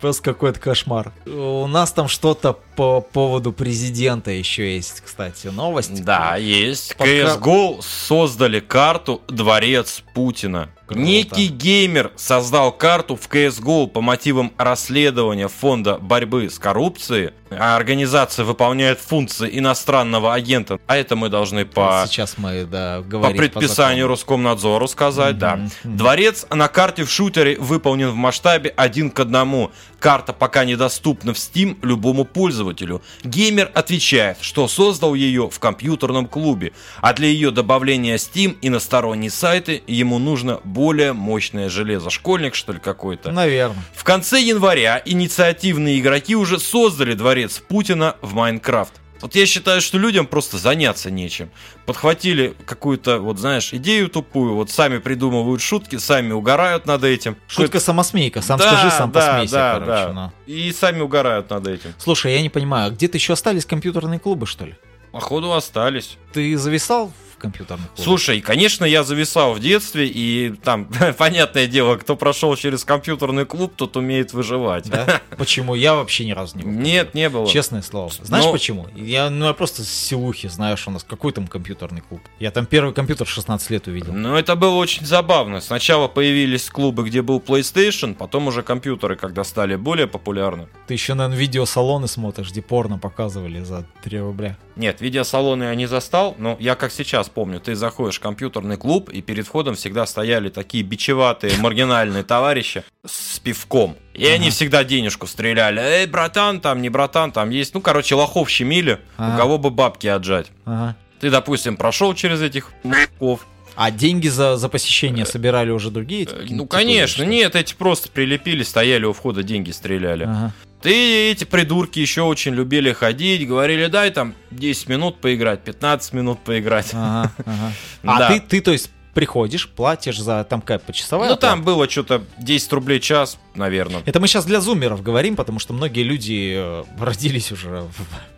Просто 0.00 0.22
какой-то 0.22 0.58
кошмар. 0.58 1.12
У 1.26 1.66
нас 1.66 1.92
там 1.92 2.08
что-то 2.08 2.54
по 2.74 3.02
поводу 3.02 3.52
президента 3.52 4.30
еще 4.30 4.74
есть, 4.76 5.02
кстати, 5.04 5.48
новость. 5.48 6.02
Да, 6.02 6.36
есть. 6.36 6.96
Пока- 6.96 7.10
CSGO 7.10 7.82
создали 7.82 8.60
карту 8.60 9.20
«Дворец 9.28 10.02
Путина». 10.14 10.70
Круто. 10.90 11.02
Некий 11.02 11.46
геймер 11.46 12.10
создал 12.16 12.72
карту 12.72 13.14
в 13.14 13.28
CSGO 13.28 13.86
по 13.86 14.00
мотивам 14.00 14.52
расследования 14.58 15.46
фонда 15.46 15.98
борьбы 15.98 16.50
с 16.50 16.58
коррупцией, 16.58 17.30
а 17.48 17.76
организация 17.76 18.44
выполняет 18.44 18.98
функции 18.98 19.48
иностранного 19.56 20.34
агента. 20.34 20.80
А 20.88 20.96
это 20.96 21.14
мы 21.14 21.28
должны 21.28 21.64
по, 21.64 22.04
Сейчас 22.08 22.38
мы, 22.38 22.64
да, 22.64 23.04
по 23.08 23.30
предписанию 23.30 24.08
Роскомнадзору 24.08 24.88
сказать, 24.88 25.38
да. 25.38 25.56
Мгм, 25.56 25.70
мгм. 25.84 25.96
Дворец 25.96 26.46
на 26.50 26.66
карте 26.66 27.04
в 27.04 27.10
шутере 27.10 27.56
выполнен 27.60 28.08
в 28.10 28.16
масштабе 28.16 28.72
один 28.76 29.10
к 29.10 29.20
одному. 29.20 29.70
Карта 30.00 30.32
пока 30.32 30.64
недоступна 30.64 31.34
в 31.34 31.36
Steam 31.36 31.76
любому 31.82 32.24
пользователю. 32.24 33.02
Геймер 33.22 33.70
отвечает, 33.74 34.38
что 34.40 34.66
создал 34.66 35.14
ее 35.14 35.50
в 35.50 35.58
компьютерном 35.60 36.26
клубе, 36.26 36.72
а 37.00 37.12
для 37.12 37.28
ее 37.28 37.50
добавления 37.50 38.16
Steam 38.16 38.56
и 38.60 38.70
на 38.70 38.80
сторонние 38.80 39.30
сайты 39.30 39.82
ему 39.86 40.18
нужно 40.18 40.60
более 40.80 41.12
мощное 41.12 41.68
железо. 41.68 42.08
Школьник, 42.08 42.54
что 42.54 42.72
ли, 42.72 42.78
какой-то? 42.78 43.30
Наверное. 43.32 43.82
В 43.94 44.02
конце 44.02 44.40
января 44.40 45.02
инициативные 45.04 46.00
игроки 46.00 46.34
уже 46.34 46.58
создали 46.58 47.12
дворец 47.12 47.58
Путина 47.58 48.16
в 48.22 48.32
Майнкрафт. 48.32 48.94
Вот 49.20 49.34
я 49.34 49.44
считаю, 49.44 49.82
что 49.82 49.98
людям 49.98 50.26
просто 50.26 50.56
заняться 50.56 51.10
нечем. 51.10 51.50
Подхватили 51.84 52.56
какую-то, 52.64 53.18
вот 53.18 53.38
знаешь, 53.38 53.74
идею 53.74 54.08
тупую, 54.08 54.54
вот 54.54 54.70
сами 54.70 54.96
придумывают 54.96 55.60
шутки, 55.60 55.96
сами 55.98 56.32
угорают 56.32 56.86
над 56.86 57.04
этим. 57.04 57.36
Шутка 57.46 57.78
самосмейка, 57.78 58.40
сам 58.40 58.58
Да, 58.58 58.72
скажи, 58.72 58.90
сам 58.90 59.12
да, 59.12 59.20
посмейся, 59.32 59.54
да, 59.54 59.72
короче. 59.74 59.90
да. 59.90 60.12
ну. 60.14 60.32
И 60.46 60.72
сами 60.72 61.02
угорают 61.02 61.50
над 61.50 61.68
этим. 61.68 61.92
Слушай, 61.98 62.32
я 62.32 62.40
не 62.40 62.48
понимаю, 62.48 62.86
а 62.86 62.90
где-то 62.90 63.18
еще 63.18 63.34
остались 63.34 63.66
компьютерные 63.66 64.18
клубы, 64.18 64.46
что 64.46 64.64
ли? 64.64 64.76
Походу 65.12 65.52
остались. 65.52 66.16
Ты 66.32 66.56
зависал 66.56 67.12
в 67.29 67.29
компьютерных 67.40 67.88
клубах? 67.88 68.04
Слушай, 68.04 68.40
конечно, 68.40 68.84
я 68.84 69.02
зависал 69.02 69.54
в 69.54 69.60
детстве, 69.60 70.06
и 70.06 70.54
там, 70.62 70.88
понятное 71.18 71.66
дело, 71.66 71.96
кто 71.96 72.14
прошел 72.16 72.54
через 72.56 72.84
компьютерный 72.84 73.46
клуб, 73.46 73.72
тот 73.74 73.96
умеет 73.96 74.32
выживать. 74.32 74.88
Да? 74.88 75.20
Почему? 75.36 75.74
Я 75.74 75.94
вообще 75.94 76.24
ни 76.26 76.32
разу 76.32 76.58
не 76.58 76.62
был. 76.64 76.70
Нет, 76.70 77.14
не 77.14 77.28
было. 77.28 77.46
Честное 77.48 77.82
слово. 77.82 78.12
Знаешь 78.22 78.44
Но- 78.44 78.52
почему? 78.52 78.86
Я, 78.94 79.30
ну, 79.30 79.46
я 79.46 79.52
просто 79.54 79.82
с 79.82 79.88
селухи 79.88 80.48
знаю, 80.48 80.76
что 80.76 80.90
у 80.90 80.92
нас 80.92 81.02
какой 81.04 81.32
там 81.32 81.46
компьютерный 81.46 82.02
клуб. 82.02 82.20
Я 82.38 82.50
там 82.50 82.66
первый 82.66 82.92
компьютер 82.92 83.26
в 83.26 83.30
16 83.30 83.70
лет 83.70 83.86
увидел. 83.88 84.12
Ну, 84.12 84.36
это 84.36 84.54
было 84.54 84.74
очень 84.76 85.06
забавно. 85.06 85.60
Сначала 85.60 86.06
появились 86.08 86.68
клубы, 86.68 87.04
где 87.04 87.22
был 87.22 87.40
PlayStation, 87.40 88.14
потом 88.14 88.46
уже 88.48 88.62
компьютеры, 88.62 89.16
когда 89.16 89.42
стали 89.44 89.76
более 89.76 90.06
популярны. 90.06 90.68
Ты 90.86 90.94
еще, 90.94 91.14
наверное, 91.14 91.38
видеосалоны 91.38 92.06
смотришь, 92.06 92.50
где 92.50 92.60
порно 92.60 92.98
показывали 92.98 93.62
за 93.62 93.86
3 94.02 94.20
рубля. 94.20 94.58
Нет, 94.76 95.00
видеосалоны 95.00 95.64
я 95.64 95.74
не 95.74 95.86
застал, 95.86 96.34
но 96.38 96.56
я 96.60 96.74
как 96.74 96.92
сейчас 96.92 97.28
помню, 97.30 97.60
ты 97.60 97.74
заходишь 97.74 98.16
в 98.18 98.20
компьютерный 98.20 98.76
клуб, 98.76 99.08
и 99.10 99.20
перед 99.22 99.46
входом 99.46 99.74
всегда 99.74 100.06
стояли 100.06 100.48
такие 100.48 100.82
бичеватые, 100.84 101.56
маргинальные 101.58 102.22
товарищи 102.22 102.82
с 103.06 103.38
пивком. 103.38 103.96
И 104.14 104.26
они 104.26 104.50
всегда 104.50 104.84
денежку 104.84 105.26
стреляли. 105.26 105.80
Эй, 105.80 106.06
братан, 106.06 106.60
там 106.60 106.82
не 106.82 106.88
братан, 106.88 107.32
там 107.32 107.50
есть. 107.50 107.74
Ну, 107.74 107.80
короче, 107.80 108.14
лохов 108.14 108.50
щемили, 108.50 108.98
у 109.18 109.36
кого 109.36 109.58
бы 109.58 109.70
бабки 109.70 110.06
отжать. 110.06 110.50
Ага. 110.64 110.96
Ты, 111.20 111.30
допустим, 111.30 111.76
прошел 111.76 112.14
через 112.14 112.40
этих 112.42 112.70
мужиков. 112.82 113.46
А 113.76 113.90
деньги 113.90 114.28
за, 114.28 114.56
за 114.56 114.68
посещение 114.68 115.24
собирали 115.24 115.70
уже 115.70 115.90
другие? 115.90 116.26
Э, 116.30 116.44
Ну, 116.50 116.66
конечно, 116.66 117.22
нет, 117.22 117.54
эти 117.56 117.74
просто 117.74 118.10
прилепили, 118.10 118.62
стояли 118.62 119.04
у 119.04 119.12
входа, 119.12 119.42
деньги 119.42 119.70
стреляли. 119.70 120.24
Ага. 120.24 120.52
Ты 120.82 121.30
эти 121.30 121.44
придурки 121.44 121.98
еще 121.98 122.22
очень 122.22 122.54
любили 122.54 122.92
ходить, 122.92 123.46
говорили, 123.46 123.86
дай 123.86 124.10
там 124.10 124.34
10 124.50 124.88
минут 124.88 125.20
поиграть, 125.20 125.60
15 125.62 126.12
минут 126.14 126.40
поиграть. 126.40 126.90
Ага, 126.94 127.32
ага. 127.44 127.72
А 128.04 128.18
Да. 128.18 128.28
ты, 128.28 128.40
ты, 128.40 128.60
то 128.62 128.72
есть, 128.72 128.90
приходишь, 129.12 129.68
платишь 129.68 130.18
за 130.18 130.42
там 130.44 130.60
какая 130.62 130.78
почасовая? 130.78 131.28
Ну, 131.28 131.34
оплата? 131.34 131.48
там 131.54 131.62
было 131.64 131.88
что-то 131.90 132.22
10 132.38 132.72
рублей 132.72 133.00
час, 133.00 133.38
наверное. 133.54 134.02
Это 134.06 134.20
мы 134.20 134.26
сейчас 134.28 134.46
для 134.46 134.60
зумеров 134.60 135.02
говорим, 135.02 135.36
потому 135.36 135.58
что 135.58 135.74
многие 135.74 136.02
люди 136.02 136.54
э, 136.56 136.84
родились 136.98 137.52
уже 137.52 137.82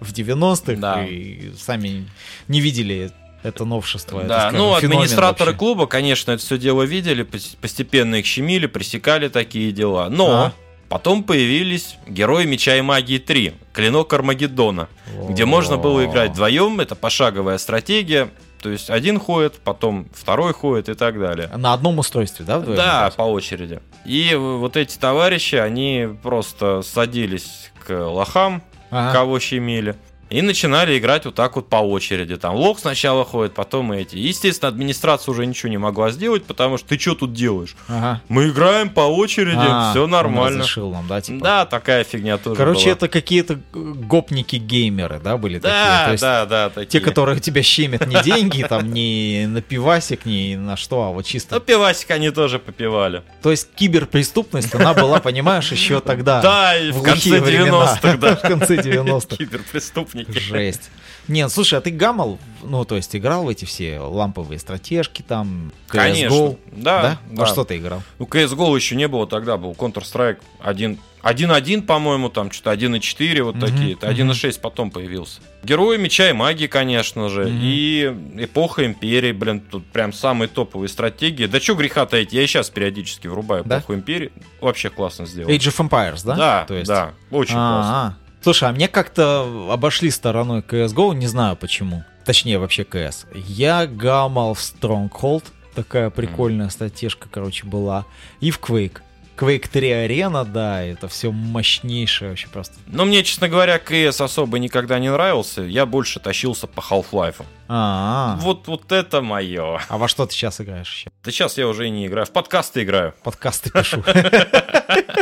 в, 0.01 0.05
в 0.09 0.13
90-х 0.13 0.75
Да. 0.81 1.05
и 1.05 1.53
сами 1.57 2.09
не 2.49 2.61
видели 2.61 3.13
это 3.45 3.65
новшество. 3.65 4.19
это, 4.21 4.29
Да, 4.29 4.41
скажем, 4.49 4.59
ну, 4.59 4.75
администраторы 4.75 5.51
вообще. 5.53 5.59
клуба, 5.59 5.87
конечно, 5.87 6.33
это 6.33 6.43
все 6.43 6.59
дело 6.59 6.83
видели, 6.83 7.25
пос- 7.25 7.57
постепенно 7.61 8.17
их 8.17 8.27
щемили, 8.27 8.67
пресекали 8.67 9.29
такие 9.29 9.71
дела. 9.73 10.09
Но 10.09 10.27
Ага. 10.31 10.53
Потом 10.93 11.23
появились 11.25 11.97
Герои 12.07 12.45
Меча 12.45 12.77
и 12.77 12.83
Магии 12.83 13.17
3, 13.17 13.55
Клинок 13.73 14.13
Армагеддона, 14.13 14.89
где 15.27 15.47
можно 15.47 15.79
было 15.79 16.05
играть 16.05 16.33
вдвоем, 16.33 16.81
это 16.81 16.95
пошаговая 16.95 17.57
стратегия, 17.57 18.29
то 18.61 18.69
есть 18.69 18.91
один 18.91 19.19
ходит, 19.19 19.55
потом 19.55 20.07
второй 20.13 20.53
ходит 20.53 20.91
и 20.91 20.95
так 20.95 21.19
далее. 21.19 21.49
На 21.57 21.73
одном 21.73 21.99
устройстве, 21.99 22.45
да? 22.45 22.59
вдвоем 22.59 22.77
Да, 22.77 23.11
по 23.17 23.23
очереди. 23.23 23.81
И 24.05 24.35
вот 24.35 24.77
эти 24.77 24.99
товарищи, 24.99 25.55
они 25.55 26.09
просто 26.23 26.83
садились 26.83 27.73
к 27.87 27.91
лохам, 28.07 28.63
Ага. 28.91 29.13
кого 29.15 29.41
щемили, 29.41 29.97
и 30.33 30.43
начинали 30.43 30.99
играть 30.99 31.25
вот 31.25 31.35
так 31.35 31.57
вот 31.57 31.69
по 31.69 31.77
очереди. 31.77 32.37
Там 32.37 32.55
лох 32.55 32.79
сначала 32.79 33.25
ходит, 33.25 33.55
потом 33.55 33.93
эти. 33.93 34.17
Естественно, 34.17 34.69
администрация 34.69 35.33
уже 35.33 35.47
ничего 35.47 35.69
не 35.71 35.79
могла 35.79 36.11
сделать, 36.11 36.45
потому 36.45 36.79
что 36.79 36.89
ты 36.89 36.99
что 36.99 37.15
тут 37.15 37.33
делаешь? 37.33 37.77
Ага. 37.89 38.21
Мы 38.29 38.49
играем 38.49 38.91
по 38.91 39.01
очереди, 39.03 39.57
А, 39.59 39.91
все 39.91 40.05
он 40.05 40.11
нормально. 40.11 40.59
разрешил 40.61 40.91
нам, 40.91 41.07
да, 41.09 41.21
типа? 41.21 41.45
Да, 41.45 41.67
такая 41.67 42.05
фигня 42.05 42.39
тоже 42.39 42.57
Короче, 42.57 42.85
была. 42.85 42.93
это 42.93 43.09
какие-то 43.09 43.59
гопники-геймеры, 43.73 45.21
да, 45.23 45.37
были 45.37 45.59
такие? 45.59 45.73
Да, 45.75 46.05
То 46.07 46.13
есть 46.13 46.23
да, 46.23 46.47
да, 46.47 46.69
Те, 46.71 46.75
такие. 46.75 47.01
которые 47.01 47.41
тебя 47.41 47.63
щемят 47.63 48.07
не 48.07 48.21
деньги, 48.23 48.63
там, 48.63 48.93
не 48.93 49.47
на 49.49 49.61
пивасик, 49.61 50.25
не 50.27 50.57
на 50.57 50.77
что, 50.77 51.03
а 51.03 51.09
вот 51.09 51.17
Ну, 51.17 51.23
чисто... 51.23 51.61
пивасик 51.61 52.11
они 52.11 52.31
тоже 52.31 52.59
попивали. 52.59 53.23
То 53.43 53.51
есть 53.51 53.69
киберпреступность, 53.75 54.75
она 54.75 54.95
была, 54.95 55.21
понимаешь, 55.21 55.71
еще 55.73 56.01
тогда. 56.01 56.41
Да, 56.41 56.77
и 56.79 56.91
в 56.91 57.03
конце 57.03 57.41
времена. 57.41 57.97
90-х, 58.03 58.17
да. 58.19 58.37
В 58.37 58.41
конце 58.43 58.77
90-х. 58.77 59.37
Киберпреступники. 59.37 60.22
Жесть. 60.29 60.91
Нет, 61.29 61.53
слушай, 61.53 61.79
а 61.79 61.81
ты 61.81 61.91
гамал, 61.91 62.39
ну, 62.63 62.85
то 62.85 62.97
есть 62.97 63.15
играл 63.15 63.45
в 63.45 63.49
эти 63.49 63.65
все 63.65 64.01
ламповые 64.01 64.59
стратежки, 64.59 65.23
там, 65.23 65.71
CSGO, 65.89 65.93
Конечно. 65.93 66.57
Да, 66.73 67.03
да? 67.03 67.19
да. 67.31 67.41
Во 67.43 67.47
что 67.47 67.65
ты 67.65 67.77
играл? 67.77 68.03
Ну, 68.19 68.27
CSGO 68.27 68.75
еще 68.75 68.97
не 68.97 69.07
было 69.07 69.29
тогда, 69.29 69.57
был 69.57 69.71
Counter-Strike 69.73 70.39
1. 70.61 70.99
1.1, 71.23 71.83
по-моему, 71.83 72.29
там 72.31 72.51
что-то 72.51 72.73
1.4, 72.73 73.43
вот 73.45 73.55
Мгм, 73.55 73.61
такие. 73.67 73.93
Это 73.93 74.07
мгм. 74.09 74.31
1.6 74.33 74.59
потом 74.61 74.91
появился. 74.91 75.41
Герои 75.63 75.97
меча 75.97 76.29
и 76.29 76.33
магии, 76.33 76.67
конечно 76.67 77.29
же. 77.29 77.45
Мгм. 77.45 77.61
И 77.63 78.17
эпоха 78.39 78.85
империи, 78.85 79.31
блин, 79.31 79.61
тут 79.61 79.87
прям 79.87 80.13
самые 80.13 80.49
топовые 80.49 80.89
стратегии. 80.89 81.47
Да 81.47 81.61
что 81.61 81.77
греха 81.77 82.07
таить, 82.07 82.33
я 82.33 82.43
и 82.43 82.47
сейчас 82.49 82.71
периодически 82.71 83.29
врубаю 83.29 83.63
Да? 83.65 83.79
эпоху 83.79 83.95
империи. 83.95 84.33
Вообще 84.61 84.91
классно 84.91 85.25
сделано. 85.27 85.53
Age 85.55 85.69
of 85.73 85.89
Empires, 85.89 86.23
да? 86.25 86.35
Да, 86.35 86.65
То 86.67 86.75
есть... 86.75 86.89
да, 86.89 87.13
очень 87.31 87.55
классно. 87.55 88.19
Слушай, 88.43 88.69
а 88.69 88.73
мне 88.73 88.89
как-то 88.89 89.69
обошли 89.71 90.11
стороной 90.11 90.61
CSGO, 90.61 91.15
не 91.15 91.27
знаю 91.27 91.57
почему. 91.57 92.05
Точнее, 92.25 92.59
вообще 92.59 92.83
CS. 92.83 93.27
Я 93.35 93.87
гамал 93.87 94.55
в 94.55 94.59
Stronghold, 94.59 95.45
такая 95.75 96.11
прикольная 96.11 96.69
статьешка, 96.69 97.29
короче, 97.31 97.67
была. 97.67 98.05
И 98.41 98.51
в 98.51 98.59
Quake. 98.61 98.99
Quake 99.37 99.69
3 99.69 99.91
арена, 99.91 100.45
да, 100.45 100.83
это 100.85 101.09
все 101.09 101.33
мощнейшее 101.33 102.31
вообще 102.31 102.49
просто. 102.49 102.75
Но 102.87 103.05
мне, 103.07 103.25
честно 103.25 103.49
говоря, 103.49 103.79
КС 103.79 104.21
особо 104.21 104.59
никогда 104.59 104.99
не 104.99 105.11
нравился. 105.11 105.63
Я 105.63 105.87
больше 105.87 106.21
тащился 106.21 106.67
по 106.67 106.81
Half-Life. 106.81 107.43
А, 107.67 108.37
Вот, 108.41 108.69
вот 108.69 108.93
это 108.93 109.23
мое. 109.23 109.81
а 109.89 109.99
во 109.99 110.07
что 110.07 110.27
ты 110.27 110.35
сейчас 110.35 110.61
играешь 110.61 110.93
еще? 110.93 111.11
Да 111.25 111.31
сейчас 111.31 111.57
я 111.59 111.67
уже 111.67 111.87
и 111.87 111.91
не 111.91 112.07
играю. 112.07 112.27
В 112.27 112.31
подкасты 112.31 112.83
играю. 112.83 113.15
Подкасты 113.25 113.71
пишу. 113.71 114.05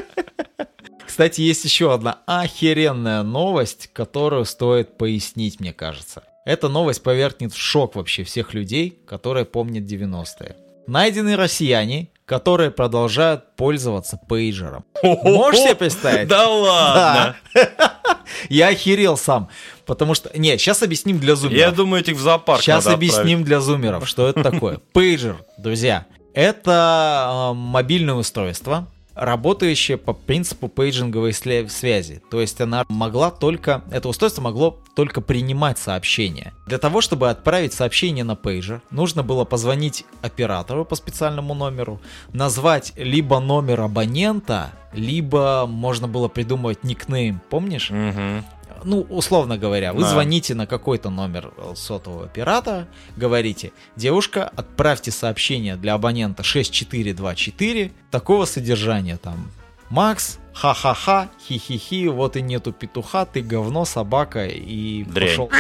Кстати, 1.21 1.43
есть 1.43 1.63
еще 1.67 1.93
одна 1.93 2.21
охеренная 2.25 3.23
новость, 3.23 3.91
которую 3.93 4.47
стоит 4.47 4.97
пояснить, 4.97 5.61
мне 5.61 5.75
кажется. 5.75 6.23
Эта 6.47 6.71
новость 6.71 7.03
повергнет 7.03 7.53
в 7.53 7.59
шок 7.59 7.97
вообще 7.97 8.25
всех 8.25 8.55
людей, 8.55 8.99
которые 9.07 9.45
помнят 9.45 9.85
90-е. 9.85 10.57
Найдены 10.87 11.37
россияне, 11.37 12.09
которые 12.25 12.71
продолжают 12.71 13.55
пользоваться 13.57 14.19
пейджером. 14.31 14.87
Можешь 15.03 15.61
себе 15.61 15.75
представить? 15.75 16.27
Да 16.27 16.49
ладно. 16.49 17.37
Я 18.49 18.69
охерел 18.69 19.19
сам. 19.19 19.51
Потому 19.85 20.15
что... 20.15 20.31
Не, 20.39 20.57
сейчас 20.57 20.83
объясним 20.83 21.21
для 21.21 21.37
зумеров. 21.37 21.61
Я 21.61 21.71
думаю, 21.71 22.01
этих 22.01 22.17
в 22.17 22.21
зоопарк 22.21 22.63
Сейчас 22.63 22.87
объясним 22.87 23.45
для 23.45 23.61
зумеров, 23.61 24.09
что 24.09 24.27
это 24.27 24.43
такое. 24.43 24.79
Пейджер, 24.95 25.37
друзья, 25.59 26.07
это 26.33 27.51
э, 27.51 27.55
мобильное 27.55 28.15
устройство, 28.15 28.89
работающее 29.21 29.99
по 29.99 30.15
принципу 30.15 30.69
пейджинговой 30.69 31.35
связи. 31.35 32.23
То 32.31 32.41
есть 32.41 32.61
она 32.61 32.87
могла 32.89 33.31
только, 33.31 33.85
это 33.91 34.09
устройство 34.09 34.41
могло 34.41 34.79
только 34.95 35.21
принимать 35.21 35.79
сообщения. 35.79 36.55
Для 36.67 36.79
того, 36.79 37.03
чтобы 37.03 37.29
отправить 37.29 37.75
сообщение 37.75 38.25
на 38.25 38.35
пейджер, 38.35 38.81
нужно 38.91 39.23
было 39.23 39.45
позвонить 39.45 40.07
оператору 40.23 40.87
по 40.87 40.95
специальному 40.95 41.53
номеру, 41.55 42.01
назвать 42.33 42.95
либо 42.97 43.41
номер 43.41 43.83
абонента, 43.83 44.73
либо 44.95 45.67
можно 45.69 46.09
было 46.09 46.29
придумывать 46.29 46.83
никнейм, 46.83 47.43
помнишь? 47.51 47.91
отправить. 47.91 48.43
Ну, 48.85 49.01
условно 49.09 49.59
говоря, 49.59 49.93
вы 49.93 50.03
Да. 50.03 50.09
звоните 50.11 50.55
на 50.55 50.67
какой-то 50.67 51.11
номер 51.11 51.53
э, 51.57 51.73
сотового 51.77 52.25
оператора, 52.25 52.87
говорите, 53.17 53.73
девушка, 53.97 54.49
отправьте 54.57 55.11
сообщение 55.11 55.77
для 55.77 55.95
абонента 55.95 56.43
6424 56.43 57.93
такого 58.11 58.45
содержания 58.45 59.17
там. 59.17 59.51
Макс, 59.91 60.39
ха-ха-ха, 60.53 61.29
хи-хи-хи, 61.49 62.07
вот 62.09 62.37
и 62.37 62.43
нету 62.43 62.73
петуха, 62.73 63.25
ты 63.25 63.41
говно, 63.43 63.85
собака 63.85 64.47
и 64.47 65.03
Дрянь. 65.05 65.29
пошел. 65.31 65.51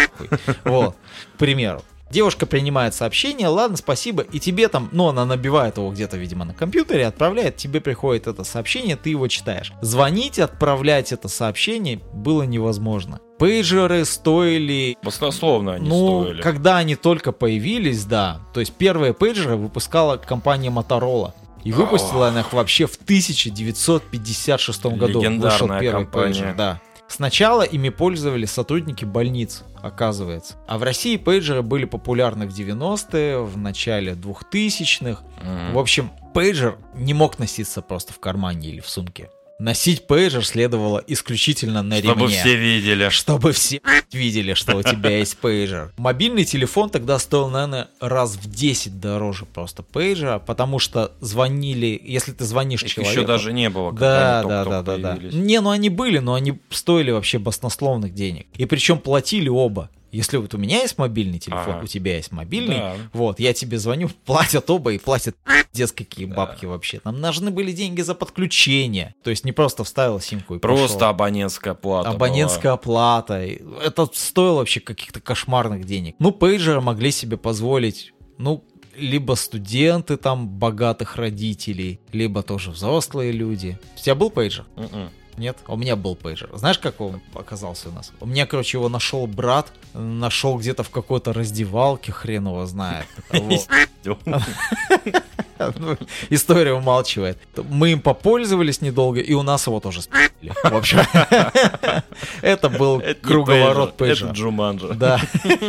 Вот, 0.64 0.96
к 1.34 1.38
примеру. 1.38 1.82
Девушка 2.10 2.44
принимает 2.44 2.94
сообщение, 2.94 3.46
ладно, 3.48 3.76
спасибо, 3.76 4.22
и 4.22 4.40
тебе 4.40 4.68
там, 4.68 4.88
ну, 4.92 5.08
она 5.08 5.24
набивает 5.24 5.76
его 5.76 5.90
где-то, 5.92 6.16
видимо, 6.16 6.44
на 6.44 6.54
компьютере, 6.54 7.06
отправляет, 7.06 7.56
тебе 7.56 7.80
приходит 7.80 8.26
это 8.26 8.42
сообщение, 8.42 8.96
ты 8.96 9.10
его 9.10 9.28
читаешь. 9.28 9.72
Звонить, 9.80 10.38
отправлять 10.38 11.12
это 11.12 11.28
сообщение 11.28 12.00
было 12.12 12.42
невозможно. 12.42 13.20
Пейджеры 13.38 14.04
стоили 14.04 14.98
Баснословно 15.02 15.74
они 15.74 15.88
ну, 15.88 16.24
стоили. 16.24 16.42
когда 16.42 16.76
они 16.76 16.94
только 16.96 17.32
появились, 17.32 18.04
да. 18.04 18.40
То 18.52 18.60
есть 18.60 18.74
первые 18.74 19.14
пейджеры 19.14 19.56
выпускала 19.56 20.16
компания 20.18 20.68
Motorola. 20.68 21.32
И 21.64 21.72
выпустила 21.72 22.28
она 22.28 22.40
их 22.40 22.52
вообще 22.52 22.86
в 22.86 22.96
1956 22.96 24.86
году. 24.86 25.20
Легендарная 25.20 25.50
Вышел 25.50 25.68
первый 25.78 26.04
компания. 26.04 26.32
пейджер, 26.32 26.54
да. 26.54 26.80
Сначала 27.10 27.62
ими 27.62 27.88
пользовались 27.88 28.52
сотрудники 28.52 29.04
больниц, 29.04 29.64
оказывается. 29.82 30.54
А 30.68 30.78
в 30.78 30.84
России 30.84 31.16
пейджеры 31.16 31.62
были 31.62 31.84
популярны 31.84 32.46
в 32.46 32.56
90-е, 32.56 33.42
в 33.42 33.58
начале 33.58 34.12
2000-х. 34.12 35.24
Мгм. 35.42 35.74
В 35.74 35.78
общем, 35.78 36.10
пейджер 36.32 36.78
не 36.94 37.12
мог 37.12 37.40
носиться 37.40 37.82
просто 37.82 38.12
в 38.12 38.20
кармане 38.20 38.68
или 38.68 38.80
в 38.80 38.88
сумке. 38.88 39.28
Носить 39.60 40.06
пейджер 40.06 40.44
следовало 40.46 41.04
исключительно 41.06 41.82
на 41.82 41.98
Чтобы 41.98 42.22
ремне. 42.22 42.40
все 42.40 42.56
видели. 42.56 43.10
Чтобы 43.10 43.52
все 43.52 43.82
видели, 44.10 44.54
что 44.54 44.76
у 44.78 44.82
тебя 44.82 45.18
есть 45.18 45.36
пейджер. 45.36 45.92
Мобильный 45.98 46.46
телефон 46.46 46.88
тогда 46.88 47.18
стоил, 47.18 47.50
наверное, 47.50 47.88
раз 48.00 48.36
в 48.36 48.50
10 48.50 49.00
дороже 49.00 49.44
просто 49.44 49.82
пейджера, 49.82 50.38
потому 50.38 50.78
что 50.78 51.12
звонили, 51.20 52.00
если 52.02 52.32
ты 52.32 52.44
звонишь 52.44 52.82
Их 52.84 52.90
человеку... 52.90 53.18
еще 53.18 53.26
даже 53.26 53.52
не 53.52 53.68
было, 53.68 53.92
Да, 53.92 54.40
когда 54.40 54.40
они 54.40 54.48
да, 54.48 54.82
да, 54.82 54.96
да, 54.96 55.16
да. 55.16 55.28
Не, 55.30 55.60
ну 55.60 55.68
они 55.68 55.90
были, 55.90 56.20
но 56.20 56.32
они 56.32 56.58
стоили 56.70 57.10
вообще 57.10 57.38
баснословных 57.38 58.14
денег. 58.14 58.46
И 58.56 58.64
причем 58.64 58.98
платили 58.98 59.50
оба. 59.50 59.90
Если 60.12 60.36
вот 60.38 60.54
у 60.54 60.58
меня 60.58 60.78
есть 60.78 60.98
мобильный 60.98 61.38
телефон, 61.38 61.74
Ага. 61.76 61.84
у 61.84 61.86
тебя 61.86 62.16
есть 62.16 62.32
мобильный, 62.32 62.76
Да. 62.76 62.94
вот, 63.12 63.40
я 63.40 63.52
тебе 63.52 63.78
звоню, 63.78 64.08
платят 64.24 64.68
оба 64.70 64.92
и 64.92 64.98
платят 64.98 65.36
пиздец 65.72 65.92
какие 65.92 66.26
бабки 66.26 66.66
вообще. 66.66 67.00
Там 67.00 67.20
нужны 67.20 67.50
были 67.50 67.72
деньги 67.72 68.00
за 68.02 68.14
подключение. 68.14 69.14
То 69.22 69.30
есть 69.30 69.44
не 69.44 69.52
просто 69.52 69.84
вставил 69.84 70.20
симку 70.20 70.56
и 70.56 70.58
Просто 70.58 70.94
пошел. 70.94 71.08
абонентская 71.10 71.74
плата. 71.74 72.10
Абонентская 72.10 72.72
оплата. 72.72 73.44
И 73.44 73.60
Это 73.84 74.08
стоило 74.12 74.56
вообще 74.56 74.80
каких-то 74.80 75.20
кошмарных 75.20 75.84
денег. 75.84 76.16
Ну, 76.18 76.32
пейджеры 76.32 76.80
могли 76.80 77.10
себе 77.10 77.36
позволить, 77.36 78.12
ну, 78.38 78.64
либо 78.96 79.34
студенты 79.34 80.16
там 80.16 80.48
богатых 80.48 81.16
родителей, 81.16 82.00
либо 82.12 82.42
тоже 82.42 82.70
взрослые 82.72 83.32
люди. 83.32 83.78
У 83.96 84.00
тебя 84.00 84.14
был 84.14 84.30
пейджер? 84.30 84.66
была. 84.76 85.10
Нет? 85.40 85.56
А 85.66 85.72
У 85.72 85.76
меня 85.78 85.96
был 85.96 86.16
пейджер. 86.16 86.50
Знаешь, 86.52 86.78
как 86.78 87.00
он 87.00 87.22
оказался 87.34 87.88
у 87.88 87.92
нас? 87.92 88.12
У 88.20 88.26
меня, 88.26 88.44
короче, 88.44 88.76
его 88.76 88.90
нашел 88.90 89.26
брат, 89.26 89.72
нашел 89.94 90.58
где-то 90.58 90.82
в 90.82 90.90
какой-то 90.90 91.32
раздевалке, 91.32 92.12
хрен 92.12 92.46
его 92.46 92.66
знает. 92.66 93.06
История 96.28 96.74
умалчивает. 96.74 97.38
Мы 97.70 97.92
им 97.92 98.02
попользовались 98.02 98.82
недолго, 98.82 99.20
и 99.20 99.32
у 99.32 99.42
нас 99.42 99.66
его 99.66 99.80
тоже 99.80 100.02
спиздили. 100.02 100.52
В 100.62 100.76
общем, 100.76 100.98
это 102.42 102.68
был 102.68 103.02
круговорот 103.22 103.96
пейджер, 103.96 104.26
пейджера. 104.26 104.28
Это 104.28 104.36
Джуманджи. 104.36 104.94
Да. 104.94 105.20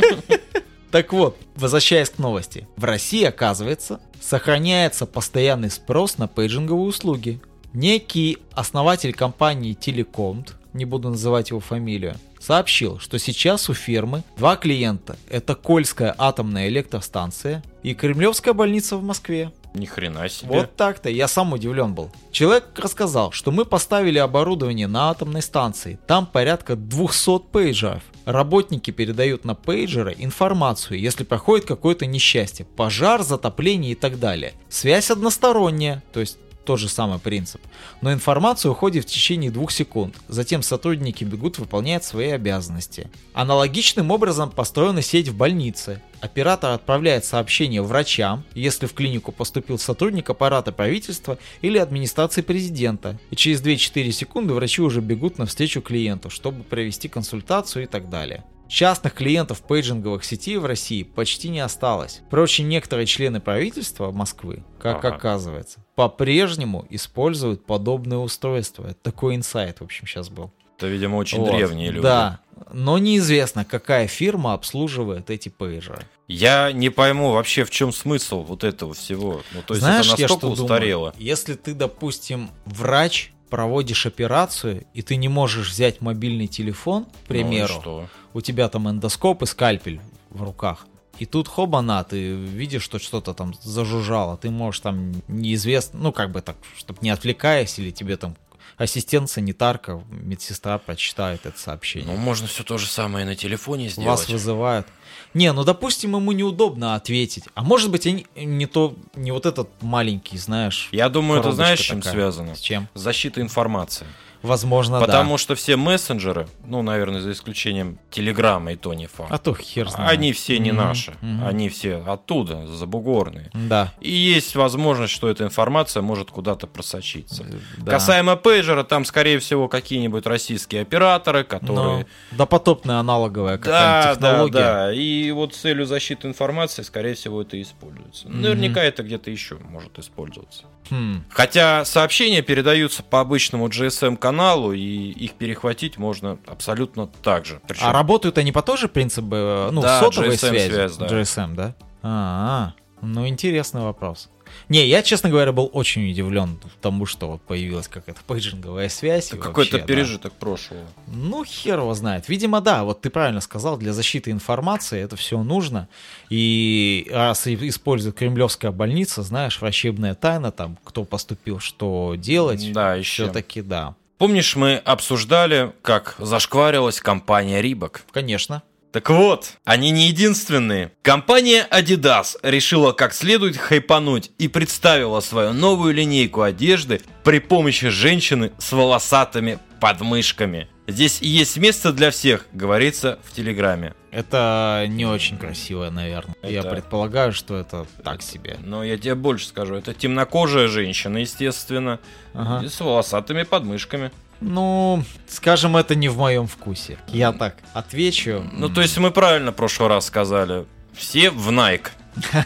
Так 0.92 1.14
вот, 1.14 1.38
возвращаясь 1.56 2.10
к 2.10 2.18
новости. 2.18 2.68
В 2.76 2.84
России, 2.84 3.24
оказывается, 3.24 4.02
сохраняется 4.20 5.06
постоянный 5.06 5.72
спрос 5.72 6.18
на 6.18 6.28
пейджинговые 6.28 6.86
услуги. 6.86 7.40
Некий 7.74 8.38
основатель 8.54 9.14
компании 9.14 9.74
Телекомт, 9.74 10.58
не 10.74 10.84
буду 10.84 11.10
называть 11.10 11.52
его 11.52 11.62
фамилию, 11.62 12.16
сообщил, 12.38 13.00
что 13.00 13.18
сейчас 13.18 13.70
у 13.70 13.74
фирмы 13.74 14.24
два 14.38 14.58
клиента. 14.58 15.18
Это 15.30 15.56
Кольская 15.56 16.14
атомная 16.18 16.68
электростанция 16.68 17.64
и 17.82 17.94
Кремлевская 17.94 18.54
больница 18.54 18.98
в 18.98 19.04
Москве. 19.04 19.54
Ни 19.74 19.86
хрена 19.86 20.28
себе. 20.28 20.50
Вот 20.50 20.76
так-то, 20.76 21.10
я 21.10 21.30
сам 21.30 21.54
удивлен 21.54 21.94
был. 21.94 22.12
Человек 22.34 22.66
рассказал, 22.76 23.32
что 23.32 23.52
мы 23.52 23.64
поставили 23.64 24.18
оборудование 24.18 24.88
на 24.88 25.10
атомной 25.10 25.42
станции. 25.42 25.98
Там 26.08 26.26
порядка 26.26 26.76
200 26.76 27.40
пейджеров. 27.54 28.04
Работники 28.26 28.92
передают 28.92 29.46
на 29.46 29.56
пейджеры 29.56 30.14
информацию, 30.18 31.00
если 31.00 31.24
проходит 31.24 31.66
какое-то 31.66 32.06
несчастье, 32.06 32.66
пожар, 32.66 33.24
затопление 33.24 33.94
и 33.94 33.96
так 33.96 34.20
далее. 34.20 34.54
Связь 34.68 35.10
односторонняя, 35.10 36.04
то 36.12 36.20
есть 36.20 36.38
тот 36.66 36.80
же 36.80 36.90
самый 36.90 37.20
принцип. 37.20 37.62
Но 38.02 38.14
информация 38.14 38.72
уходит 38.72 39.06
в 39.06 39.08
течение 39.08 39.52
двух 39.52 39.72
секунд. 39.72 40.16
Затем 40.28 40.62
сотрудники 40.62 41.24
бегут 41.24 41.58
выполнять 41.58 42.04
свои 42.04 42.30
обязанности. 42.30 43.10
Аналогичным 43.34 44.12
образом 44.12 44.52
построена 44.52 45.02
сеть 45.02 45.30
в 45.30 45.36
больнице. 45.36 46.02
Оператор 46.22 46.72
отправляет 46.72 47.26
сообщение 47.26 47.82
врачам, 47.82 48.44
если 48.54 48.86
в 48.86 48.94
клинику 48.94 49.32
поступил 49.32 49.80
сотрудник 49.80 50.30
аппарата 50.30 50.72
правительства 50.72 51.40
или 51.62 51.80
администрации 51.80 52.42
президента. 52.42 53.20
И 53.32 53.36
через 53.36 53.62
2-4 53.62 54.12
секунды 54.12 54.54
врачи 54.54 54.82
уже 54.82 55.02
бегут 55.02 55.40
навстречу 55.40 55.82
клиенту, 55.82 56.30
чтобы 56.30 56.64
провести 56.64 57.08
консультацию 57.08 57.84
и 57.84 57.88
так 57.88 58.10
далее. 58.10 58.44
Частных 58.72 59.14
клиентов 59.16 59.62
пейджинговых 59.64 60.24
сетей 60.24 60.56
в 60.56 60.66
России 60.66 61.04
почти 61.04 61.50
не 61.50 61.60
осталось. 61.60 62.22
Впрочем, 62.28 62.70
некоторые 62.70 63.06
члены 63.06 63.42
правительства 63.42 64.12
Москвы, 64.12 64.64
как 64.80 65.04
Ага. 65.04 65.16
оказывается, 65.16 65.80
по-прежнему 65.96 66.86
используют 66.90 67.66
подобные 67.66 68.20
устройства. 68.20 68.86
Это 68.86 68.98
такой 69.04 69.36
инсайт, 69.36 69.82
в 69.82 69.84
общем, 69.84 70.08
сейчас 70.08 70.30
был. 70.30 70.54
Это, 70.78 70.88
видимо, 70.88 71.18
очень 71.18 71.40
Вот. 71.40 71.52
древние 71.52 71.90
люди. 71.92 72.02
Да, 72.02 72.40
но 72.72 72.98
неизвестно, 72.98 73.66
какая 73.66 74.08
фирма 74.08 74.54
обслуживает 74.54 75.30
эти 75.30 75.50
пейджеры. 75.50 76.06
Я 76.30 76.72
не 76.72 76.90
пойму 76.90 77.34
вообще, 77.34 77.66
в 77.66 77.72
чем 77.72 77.92
смысл 77.92 78.42
вот 78.44 78.64
этого 78.64 78.94
всего. 78.94 79.42
Ну, 79.52 79.64
то 79.68 79.74
есть 79.74 79.84
Знаешь, 79.84 80.08
это 80.14 80.22
я 80.22 80.28
настолько 80.30 80.56
что 80.56 80.64
устарело. 80.64 81.12
думаю? 81.12 81.22
Если 81.28 81.56
ты, 81.56 81.74
допустим, 81.74 82.50
врач, 82.64 83.34
проводишь 83.52 84.06
операцию, 84.08 84.86
и 84.96 85.02
ты 85.04 85.18
не 85.18 85.28
можешь 85.28 85.70
взять 85.70 86.02
мобильный 86.02 86.48
телефон, 86.48 87.04
к 87.06 87.08
Ну 87.08 87.28
примеру, 87.28 87.74
что? 87.82 88.08
у 88.34 88.42
тебя 88.42 88.68
там 88.70 88.90
эндоскоп 88.90 89.44
и 89.44 89.46
скальпель 89.46 90.00
в 90.32 90.42
руках. 90.42 90.88
И 91.20 91.26
тут 91.26 91.48
хобана, 91.48 92.04
ты 92.04 92.34
видишь, 92.34 92.82
что 92.82 92.98
что-то 92.98 93.34
там 93.34 93.54
зажужжало. 93.62 94.38
Ты 94.38 94.50
можешь 94.50 94.80
там 94.80 95.12
неизвестно, 95.28 96.00
ну 96.00 96.12
как 96.12 96.32
бы 96.32 96.42
так, 96.42 96.56
чтобы 96.78 97.00
не 97.02 97.12
отвлекаясь, 97.12 97.78
или 97.78 97.92
тебе 97.92 98.18
там 98.18 98.36
ассистент, 98.84 99.30
санитарка, 99.30 100.04
медсестра 100.10 100.78
прочитает 100.78 101.46
это 101.46 101.60
сообщение. 101.60 102.12
Ну, 102.12 102.18
можно 102.18 102.48
все 102.48 102.64
то 102.64 102.78
же 102.78 102.88
самое 102.88 103.26
и 103.26 103.30
на 103.30 103.36
телефоне 103.36 103.90
сделать. 103.90 104.08
Вас 104.08 104.30
вызывают. 104.30 104.88
Не, 105.34 105.54
ну 105.54 105.64
допустим, 105.64 106.16
ему 106.16 106.32
неудобно 106.32 106.96
ответить. 106.96 107.46
А 107.54 107.64
может 107.64 107.92
быть, 107.92 108.08
они 108.08 108.26
не 108.36 108.66
то, 108.66 108.96
не 109.16 109.32
вот 109.32 109.46
этот 109.46 109.70
маленький, 109.82 110.38
знаешь. 110.38 110.90
Я 110.92 111.10
думаю, 111.10 111.42
это 111.42 111.52
знаешь, 111.52 111.80
с 111.80 111.84
чем 111.84 112.00
такая. 112.02 112.14
связано? 112.14 112.56
С 112.56 112.60
чем? 112.60 112.88
Защита 112.94 113.42
информации. 113.42 114.08
Возможно, 114.42 115.00
да. 115.00 115.06
Потому 115.06 115.38
что 115.38 115.56
все 115.56 115.76
мессенджеры, 115.78 116.48
ну, 116.66 116.82
наверное, 116.82 117.22
за 117.22 117.32
исключением 117.32 118.00
Телеграма 118.10 118.74
и 118.74 118.76
то 118.76 118.94
не 118.94 119.08
факт. 119.08 119.32
А 119.32 119.38
то 119.38 119.54
хер 119.54 119.90
знает. 119.90 120.12
Они 120.12 120.34
все 120.34 120.58
не 120.60 120.72
Мгм, 120.72 120.82
наши. 120.82 121.14
мгм. 121.22 121.46
Они 121.48 121.70
все 121.70 122.04
оттуда, 122.06 122.66
забугорные. 122.68 123.50
Да. 123.54 123.94
И 124.02 124.12
есть 124.12 124.56
возможность, 124.56 125.14
что 125.14 125.30
эта 125.30 125.44
информация 125.44 126.02
может 126.02 126.32
куда-то 126.32 126.68
просочиться. 126.68 127.46
да. 127.78 127.92
Касаемо 127.92 128.36
пейджера, 128.36 128.84
там, 128.84 129.06
скорее 129.06 129.40
всего, 129.40 129.68
какие-нибудь 129.68 130.26
российские 130.26 130.82
операторы, 130.82 131.44
которые... 131.44 132.00
Но 132.32 132.38
допотопная 132.38 132.98
аналоговая 132.98 133.58
Да, 133.58 133.64
какая-нибудь 133.64 134.22
да, 134.22 134.30
технология. 134.30 134.54
да. 134.60 134.94
И 134.94 135.32
вот 135.32 135.54
с 135.54 135.58
целью 135.58 135.86
защиты 135.86 136.28
информации, 136.28 136.82
скорее 136.82 137.14
всего, 137.14 137.42
это 137.42 137.62
используется. 137.62 138.28
Мгм. 138.28 138.42
Наверняка 138.42 138.82
это 138.84 139.04
где-то 139.04 139.30
еще 139.30 139.58
может 139.70 140.00
использоваться. 140.00 140.64
Хм. 140.90 141.24
Хотя 141.30 141.86
сообщения 141.86 142.42
передаются 142.42 143.04
по 143.04 143.20
обычному 143.22 143.68
GSM-каналу, 143.70 144.31
и 144.74 145.12
их 145.12 145.34
перехватить 145.34 145.98
можно 145.98 146.38
абсолютно 146.48 147.08
так 147.08 147.46
же. 147.46 147.62
Причем 147.68 147.86
А 147.88 147.94
работают 147.94 148.38
они 148.38 148.52
по 148.52 148.62
тоже 148.62 148.88
принципу, 148.88 149.36
э, 149.36 149.70
ну, 149.72 149.82
Да, 149.82 150.00
сотовой 150.00 150.36
GSM 150.36 150.50
связи? 150.50 150.72
связь, 150.72 150.98
да. 150.98 151.08
GSM, 151.08 151.56
да? 151.56 151.76
А, 152.04 152.74
ну 153.02 153.28
интересный 153.28 153.82
вопрос. 153.82 154.30
Не, 154.70 154.86
я, 154.88 155.02
честно 155.02 155.30
говоря, 155.30 155.52
был 155.52 155.70
очень 155.74 156.10
удивлен 156.10 156.60
тому, 156.82 157.06
что 157.06 157.28
вот 157.32 157.42
появилась 157.42 157.88
какая-то 157.88 158.22
пейджинговая 158.26 158.90
связь. 158.90 159.28
это 159.28 159.38
какой-то 159.38 159.80
да. 159.80 159.86
пережиток 159.86 160.34
прошлого. 160.34 160.84
Ну, 161.08 161.44
хер 161.44 161.80
его 161.80 161.94
знает. 161.94 162.30
Видимо, 162.30 162.62
да, 162.62 162.84
вот 162.84 163.02
ты 163.02 163.10
правильно 163.10 163.42
сказал, 163.42 163.78
для 163.78 163.94
защиты 163.94 164.32
информации 164.32 165.02
это 165.02 165.16
все 165.16 165.42
нужно. 165.42 165.88
И 166.30 167.10
раз 167.12 167.48
использует 167.48 168.16
кремлевская 168.16 168.72
больница, 168.72 169.24
знаешь, 169.24 169.60
врачебная 169.62 170.16
тайна, 170.16 170.52
там, 170.52 170.78
кто 170.84 171.04
поступил, 171.04 171.60
что 171.60 172.16
делать, 172.18 172.72
Да, 172.74 172.96
еще. 172.96 173.24
все-таки 173.24 173.62
да. 173.62 173.96
Помнишь, 174.22 174.56
мы 174.56 174.76
обсуждали, 174.76 175.72
как 175.82 176.14
зашкварилась 176.20 177.02
компания 177.02 177.60
Рибок? 177.60 178.04
Конечно. 178.12 178.62
Так 178.92 179.10
вот, 179.10 179.54
они 179.66 179.90
не 179.90 180.10
единственные. 180.10 180.92
Компания 181.02 181.68
Adidas 181.72 182.38
решила 182.44 182.92
как 182.92 183.16
следует 183.16 183.58
хайпануть 183.58 184.30
и 184.38 184.48
представила 184.48 185.22
свою 185.22 185.54
новую 185.54 185.96
линейку 185.96 186.44
одежды 186.44 187.02
при 187.24 187.40
помощи 187.40 187.90
женщины 187.90 188.52
с 188.60 188.72
волосатыми 188.72 189.58
подмышками. 189.80 190.70
Здесь 190.92 191.22
есть 191.22 191.58
место 191.58 191.92
для 191.94 192.12
всех, 192.12 192.46
говорится 192.54 193.20
в 193.24 193.34
Телеграме. 193.34 193.94
Это 194.12 194.86
не 194.90 195.06
очень 195.06 195.38
красиво, 195.38 195.90
наверное. 195.90 196.36
Я 196.44 196.60
Это- 196.60 196.70
предполагаю, 196.70 197.32
что 197.34 197.56
это 197.58 197.86
так 198.04 198.22
себе. 198.22 198.58
Но 198.64 198.84
я 198.84 198.98
тебе 198.98 199.16
больше 199.16 199.48
скажу, 199.48 199.76
это 199.76 199.94
темнокожая 199.94 200.68
женщина, 200.68 201.18
естественно, 201.20 202.00
Ага. 202.34 202.66
и 202.66 202.70
с 202.70 202.80
волосатыми 202.80 203.44
подмышками. 203.44 204.12
Ну, 204.42 205.04
скажем, 205.28 205.78
это 205.78 205.96
не 205.96 206.10
в 206.10 206.18
моем 206.18 206.48
вкусе. 206.48 206.98
Я 207.08 207.32
так 207.32 207.56
отвечу. 207.74 208.44
Ну, 208.52 208.70
то 208.70 208.82
есть 208.82 208.98
мы 208.98 209.12
правильно 209.12 209.52
в 209.52 209.56
прошлый 209.56 209.88
раз 209.90 210.08
сказали. 210.08 210.66
Все 210.94 211.30
в 211.30 211.50
Nike. 211.52 211.88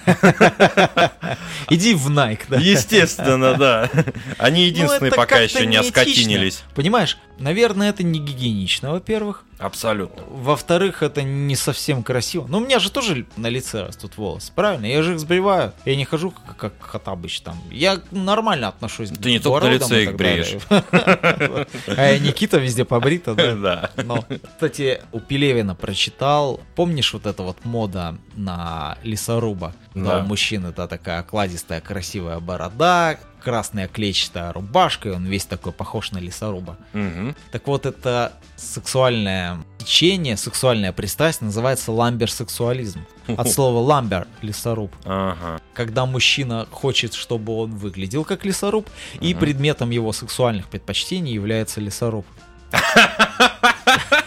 Иди 1.69 1.95
в 1.95 2.10
Nike, 2.10 2.41
да. 2.49 2.58
Естественно, 2.58 3.55
да. 3.55 3.89
Они 4.38 4.62
Ну, 4.62 4.67
единственные 4.67 5.12
пока 5.12 5.39
еще 5.39 5.65
не 5.65 5.77
оскотинились. 5.77 6.63
Понимаешь, 6.75 7.17
наверное, 7.39 7.89
это 7.89 8.04
не 8.04 8.19
гигиенично, 8.19 8.91
во-первых. 8.91 9.43
Абсолютно. 9.58 10.21
Во-вторых, 10.28 11.02
это 11.02 11.24
не 11.24 11.56
совсем 11.56 12.04
красиво. 12.04 12.45
Ну, 12.50 12.58
у 12.58 12.62
меня 12.62 12.80
же 12.80 12.91
тоже 12.91 13.26
на 13.38 13.48
лице 13.48 13.84
растут 13.84 14.17
волосы, 14.17 14.52
правильно? 14.54 14.86
Я 14.86 15.02
же 15.02 15.13
их 15.13 15.19
сбриваю. 15.19 15.71
Я 15.86 15.95
не 15.95 16.04
хожу 16.04 16.32
как, 16.32 16.58
как 16.58 16.74
Хатабыч 16.80 17.39
там. 17.39 17.58
Я 17.71 18.02
нормально 18.12 18.67
отношусь 18.67 19.10
Ты 19.10 19.32
не 19.32 19.39
к 19.39 19.43
только 19.43 19.67
на 19.67 19.71
лице 19.71 20.04
их 20.04 20.15
бреешь. 20.15 20.58
А 21.88 22.17
Никита 22.17 22.58
везде 22.58 22.86
побрита, 22.86 23.34
да? 23.34 23.56
Да. 23.65 23.89
Но, 24.04 24.26
кстати, 24.56 25.02
у 25.12 25.19
Пелевина 25.19 25.76
прочитал, 25.76 26.60
помнишь 26.76 27.13
вот 27.13 27.26
эта 27.26 27.41
вот 27.41 27.63
мода 27.63 28.17
на 28.36 28.98
лесоруба? 29.04 29.74
Да. 29.95 30.19
У 30.19 30.28
мужчины, 30.28 30.74
да, 30.76 30.88
такая 30.88 31.19
окладистая, 31.19 31.80
красивая 31.82 32.39
борода, 32.39 33.17
красная 33.45 33.88
клетчатая 33.88 34.51
рубашка, 34.51 35.10
и 35.10 35.12
он 35.12 35.25
весь 35.27 35.45
такой 35.45 35.71
похож 35.71 36.12
на 36.12 36.17
лесоруба. 36.17 36.77
Мгм. 36.93 37.36
Так 37.51 37.67
вот, 37.67 37.86
это 37.86 38.34
сексуальное 38.55 39.60
течение, 39.77 40.36
сексуальная 40.36 40.91
пристрастие 40.91 41.45
называется 41.45 41.91
ламберсексуализм. 41.91 43.05
От 43.27 43.49
слова 43.51 43.79
ламбер– 43.79 44.27
лесоруб. 44.41 44.91
Ага. 45.05 45.62
Когда 45.75 46.08
мужчина 46.08 46.65
хочет, 46.71 47.13
чтобы 47.13 47.55
он 47.55 47.75
выглядел 47.75 48.25
как 48.25 48.45
лесоруб, 48.45 48.89
и 49.21 49.34
Мгм. 49.34 49.39
предметом 49.39 49.91
его 49.91 50.12
сексуальных 50.12 50.67
предпочтений 50.67 51.31
является 51.34 51.79
лесоруб. 51.81 52.25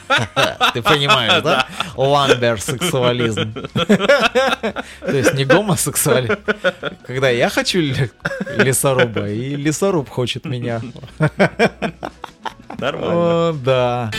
Ты 0.74 0.82
понимаешь, 0.82 1.42
да? 1.42 1.66
Ламберсексуализм. 1.96 3.52
То 3.74 4.84
есть 5.16 5.34
не 5.34 5.44
гомосексуализм. 5.44 6.36
Когда 7.06 7.28
я 7.30 7.48
хочу 7.48 7.80
ле- 7.80 8.10
лесоруба, 8.56 9.28
и 9.28 9.56
лесоруб 9.56 10.08
хочет 10.08 10.44
меня. 10.44 10.80
Нормально. 12.78 13.14
О, 13.14 13.52
да. 13.52 14.10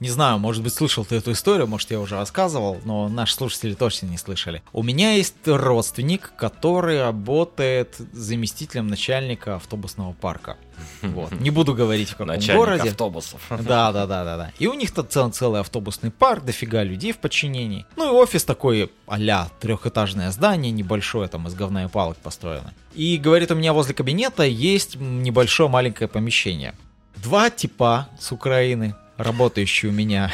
Не 0.00 0.10
знаю, 0.10 0.38
может 0.38 0.62
быть, 0.62 0.72
слышал 0.72 1.04
ты 1.04 1.16
эту 1.16 1.32
историю, 1.32 1.66
может, 1.66 1.90
я 1.90 1.98
уже 1.98 2.14
рассказывал, 2.14 2.78
но 2.84 3.08
наши 3.08 3.34
слушатели 3.34 3.74
точно 3.74 4.06
не 4.06 4.16
слышали. 4.16 4.62
У 4.72 4.84
меня 4.84 5.14
есть 5.14 5.34
родственник, 5.44 6.32
который 6.36 7.02
работает 7.02 7.96
заместителем 8.12 8.86
начальника 8.86 9.56
автобусного 9.56 10.12
парка. 10.12 10.56
Вот. 11.02 11.32
Не 11.40 11.50
буду 11.50 11.74
говорить, 11.74 12.08
в 12.10 12.12
каком 12.12 12.28
Начальник 12.28 12.56
городе. 12.56 12.90
автобусов. 12.90 13.40
Да, 13.50 13.90
да, 13.92 14.06
да, 14.06 14.24
да, 14.24 14.36
да. 14.36 14.52
И 14.60 14.68
у 14.68 14.74
них 14.74 14.92
тут 14.94 15.10
цел, 15.12 15.30
целый 15.32 15.60
автобусный 15.60 16.12
парк, 16.12 16.44
дофига 16.44 16.84
людей 16.84 17.12
в 17.12 17.18
подчинении. 17.18 17.84
Ну 17.96 18.06
и 18.06 18.10
офис 18.10 18.44
такой 18.44 18.92
а-ля 19.08 19.48
трехэтажное 19.60 20.30
здание, 20.30 20.70
небольшое, 20.70 21.28
там 21.28 21.48
из 21.48 21.54
говна 21.54 21.84
и 21.84 21.88
палок 21.88 22.16
построено. 22.18 22.72
И 22.94 23.16
говорит, 23.16 23.50
у 23.50 23.56
меня 23.56 23.72
возле 23.72 23.94
кабинета 23.94 24.44
есть 24.44 24.94
небольшое 24.96 25.68
маленькое 25.68 26.06
помещение. 26.06 26.74
Два 27.16 27.50
типа 27.50 28.08
с 28.20 28.30
Украины, 28.30 28.94
работающие 29.18 29.90
у 29.90 29.94
меня 29.94 30.30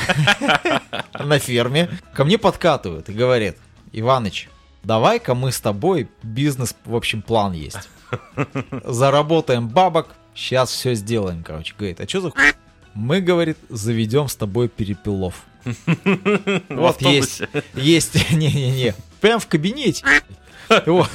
на 1.19 1.39
ферме, 1.39 1.91
ко 2.13 2.25
мне 2.25 2.39
подкатывают 2.39 3.09
и 3.09 3.13
говорят, 3.13 3.57
Иваныч, 3.93 4.49
давай-ка 4.85 5.35
мы 5.35 5.51
с 5.51 5.61
тобой 5.61 6.09
бизнес, 6.23 6.77
в 6.85 6.95
общем, 6.95 7.23
план 7.23 7.53
есть. 7.53 7.89
Заработаем 8.85 9.69
бабок, 9.69 10.15
сейчас 10.35 10.71
все 10.71 10.95
сделаем, 10.95 11.43
короче. 11.43 11.75
Говорит, 11.77 12.01
а 12.01 12.09
что 12.09 12.21
за 12.21 12.31
хуй? 12.31 12.53
Мы, 12.95 13.21
говорит, 13.21 13.59
заведем 13.69 14.29
с 14.29 14.37
тобой 14.37 14.69
перепелов. 14.69 15.43
В 15.65 16.61
Вот 16.69 17.01
есть, 17.03 17.43
есть, 17.75 18.31
не-не-не, 18.31 18.95
прям 19.21 19.41
в 19.41 19.47
кабинете. 19.47 20.05
Вот. 20.87 21.11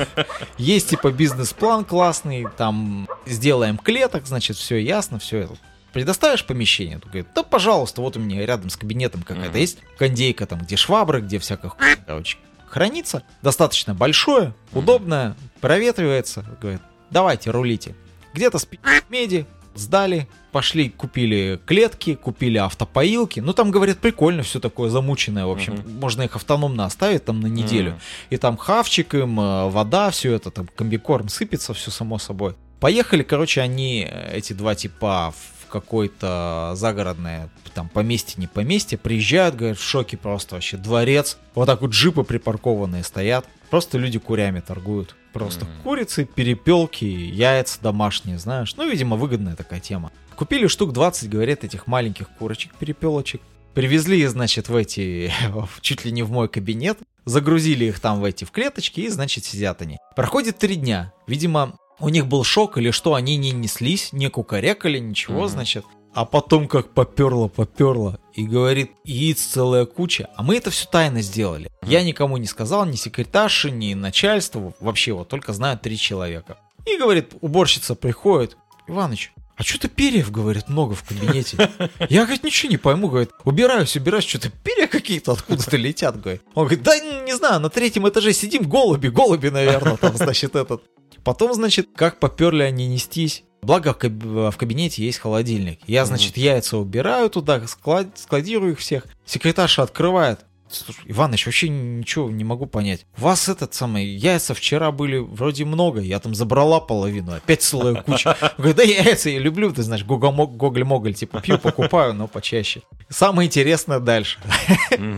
Есть 0.58 0.90
типа 0.90 1.12
бизнес-план 1.12 1.86
классный, 1.86 2.48
там 2.58 3.08
сделаем 3.26 3.78
клеток, 3.78 4.26
значит, 4.26 4.58
все 4.58 4.78
ясно, 4.78 5.20
все 5.20 5.40
это. 5.40 5.56
Предоставишь 5.94 6.46
помещение? 6.46 6.96
Он 6.98 7.02
говорит, 7.02 7.28
да, 7.36 7.44
пожалуйста, 7.44 8.02
вот 8.02 8.16
у 8.18 8.20
меня 8.20 8.46
рядом 8.46 8.70
с 8.70 8.78
кабинетом 8.78 9.22
какая-то 9.24 9.50
Мгм. 9.52 9.58
есть 9.60 9.80
кондейка, 9.98 10.46
там, 10.46 10.60
где 10.60 10.76
швабры, 10.76 11.22
где 11.22 11.40
всякая 11.40 11.70
хуйня, 11.70 11.96
короче, 12.06 12.38
хранится. 12.68 13.24
Достаточно 13.42 13.94
большое, 13.96 14.54
удобное, 14.74 15.36
проветривается. 15.62 16.46
Говорит, 16.62 16.82
давайте, 17.10 17.52
рулите. 17.52 17.96
Где-то 18.34 18.60
с 18.60 18.66
пи- 18.66 18.80
меди 19.10 19.46
сдали, 19.76 20.28
пошли, 20.52 20.90
купили 20.90 21.60
клетки, 21.66 22.16
купили 22.16 22.58
автопоилки. 22.58 23.40
Ну, 23.40 23.54
там, 23.54 23.72
говорят, 23.72 23.98
прикольно, 24.00 24.44
все 24.44 24.60
такое 24.60 24.90
замученное, 24.90 25.46
в 25.46 25.52
общем. 25.52 25.84
Можно 26.00 26.24
их 26.24 26.36
автономно 26.36 26.86
оставить 26.86 27.26
там 27.26 27.40
на 27.40 27.48
неделю. 27.48 27.92
Мгм. 27.92 28.00
И 28.32 28.38
там 28.38 28.58
хавчик 28.58 29.14
им, 29.16 29.40
э, 29.40 29.70
вода, 29.70 30.10
все 30.12 30.34
это, 30.34 30.52
там 30.52 30.68
комбикорм 30.76 31.30
сыпется, 31.30 31.74
все 31.74 31.92
само 31.92 32.18
собой. 32.20 32.56
Поехали, 32.80 33.24
короче, 33.24 33.62
они, 33.62 34.08
э, 34.10 34.38
эти 34.38 34.54
два 34.54 34.76
типа, 34.76 35.34
в 35.36 35.59
какое-то 35.70 36.74
загородное, 36.76 37.50
там, 37.74 37.90
поместье, 37.90 38.36
не 38.38 38.48
поместье, 38.48 38.98
приезжают, 38.98 39.56
говорят, 39.56 39.78
в 39.78 39.84
шоке 39.84 40.18
просто 40.18 40.56
вообще, 40.56 40.78
дворец, 40.78 41.38
вот 41.56 41.66
так 41.68 41.82
вот 41.82 41.92
джипы 41.92 42.24
припаркованные 42.24 43.04
стоят, 43.04 43.46
просто 43.70 43.98
люди 43.98 44.20
курями 44.20 44.60
торгуют. 44.60 45.16
Просто 45.34 45.66
Мгм. 45.66 45.74
курицы, 45.84 46.26
перепелки, 46.26 47.06
яйца 47.06 47.80
домашние, 47.82 48.40
знаешь. 48.40 48.76
Ну, 48.76 48.90
видимо, 48.90 49.16
выгодная 49.16 49.56
такая 49.56 49.80
тема. 49.80 50.12
Купили 50.36 50.66
штук 50.68 50.92
20, 50.92 51.30
говорят, 51.30 51.64
этих 51.64 51.86
маленьких 51.86 52.30
курочек, 52.30 52.74
перепелочек. 52.76 53.42
Привезли, 53.76 54.26
значит, 54.26 54.70
в 54.70 54.76
эти, 54.76 55.32
чуть 55.82 56.04
ли 56.04 56.12
не 56.12 56.24
в 56.24 56.32
мой 56.32 56.50
кабинет, 56.50 56.98
загрузили 57.26 57.86
их 57.86 58.00
там 58.00 58.20
в 58.22 58.24
эти 58.24 58.44
в 58.44 58.52
клеточки, 58.52 59.02
и, 59.02 59.10
значит, 59.10 59.46
сидят 59.46 59.82
они. 59.84 59.98
Проходит 60.16 60.58
три 60.58 60.76
дня. 60.76 61.14
Видимо, 61.28 61.76
у 62.00 62.10
них 62.10 62.28
был 62.28 62.44
шок 62.44 62.78
или 62.78 62.92
что, 62.92 63.14
они 63.14 63.38
не 63.38 63.52
неслись, 63.52 64.14
не 64.14 64.30
кукарекали, 64.30 65.00
ничего, 65.00 65.42
Мгм. 65.42 65.50
значит. 65.50 65.86
А 66.14 66.26
потом 66.26 66.68
как 66.68 66.90
поперло, 66.90 67.48
поперло. 67.48 68.20
И 68.34 68.44
говорит, 68.46 68.92
яиц 69.06 69.42
целая 69.42 69.86
куча. 69.86 70.28
А 70.36 70.42
мы 70.44 70.56
это 70.58 70.72
все 70.72 70.88
тайно 70.88 71.22
сделали. 71.22 71.70
Я 71.86 72.04
никому 72.04 72.38
не 72.38 72.48
сказал, 72.48 72.86
ни 72.86 72.96
секретарше, 72.96 73.70
ни 73.70 73.94
начальству. 73.94 74.74
Вообще 74.80 75.14
вот 75.14 75.28
только 75.30 75.54
знают 75.54 75.82
три 75.84 75.98
человека. 75.98 76.58
И 76.86 76.98
говорит, 76.98 77.34
уборщица 77.42 77.94
приходит. 77.94 78.58
Иваныч, 78.88 79.32
а 79.56 79.62
что-то 79.64 79.88
перьев, 79.88 80.32
говорит, 80.32 80.68
много 80.68 80.96
в 80.96 81.04
кабинете. 81.04 81.70
Я, 82.10 82.24
говорит, 82.24 82.44
ничего 82.44 82.72
не 82.72 82.78
пойму, 82.78 83.08
говорит, 83.10 83.30
убираюсь, 83.44 83.96
убираюсь, 83.96 84.26
что-то 84.26 84.50
перья 84.50 84.88
какие-то 84.88 85.34
откуда-то 85.34 85.78
летят, 85.78 86.20
говорит. 86.20 86.42
Он 86.56 86.64
говорит, 86.66 86.82
да 86.82 86.98
не 87.00 87.36
знаю, 87.36 87.60
на 87.60 87.70
третьем 87.70 88.10
этаже 88.10 88.34
сидим, 88.34 88.64
голуби, 88.64 89.10
голуби, 89.10 89.50
наверное, 89.50 89.98
там, 89.98 90.16
значит, 90.18 90.56
этот. 90.56 90.82
Потом, 91.24 91.54
значит, 91.54 91.90
как 91.96 92.20
поперли 92.20 92.64
они 92.64 92.88
нестись. 92.88 93.44
Благо 93.62 93.94
в 93.94 93.98
каб- 93.98 94.24
в 94.24 94.56
кабинете 94.58 95.04
есть 95.04 95.20
холодильник. 95.20 95.80
Я, 95.86 96.06
значит, 96.06 96.38
яйца 96.38 96.78
убираю 96.78 97.30
туда, 97.30 97.62
склад- 97.68 98.18
складирую 98.18 98.72
их 98.74 98.80
всех. 98.80 99.06
Секретарша 99.26 99.84
открывает. 99.84 100.46
Слушай, 100.72 101.02
Иваныч, 101.06 101.46
вообще 101.46 101.70
ничего 101.70 102.30
не 102.30 102.44
могу 102.44 102.66
понять. 102.66 103.06
У 103.18 103.22
вас 103.22 103.50
этот 103.50 103.74
самый, 103.74 104.06
яйца 104.06 104.54
вчера 104.54 104.92
были 104.92 105.18
вроде 105.18 105.66
много, 105.66 106.00
я 106.00 106.20
там 106.20 106.36
забрала 106.36 106.80
половину, 106.80 107.34
опять 107.34 107.64
целая 107.64 107.96
куча. 107.96 108.38
Он 108.42 108.50
Говорит, 108.58 108.78
да 108.78 108.84
яйца 108.84 109.30
я 109.30 109.40
люблю, 109.40 109.72
ты 109.74 109.82
знаешь, 109.82 110.06
гоголь-моголь, 110.06 111.14
типа 111.14 111.42
пью, 111.42 111.58
покупаю, 111.58 112.14
но 112.14 112.28
почаще. 112.28 112.82
Самое 113.10 113.48
интересное 113.48 114.00
дальше. 114.00 114.40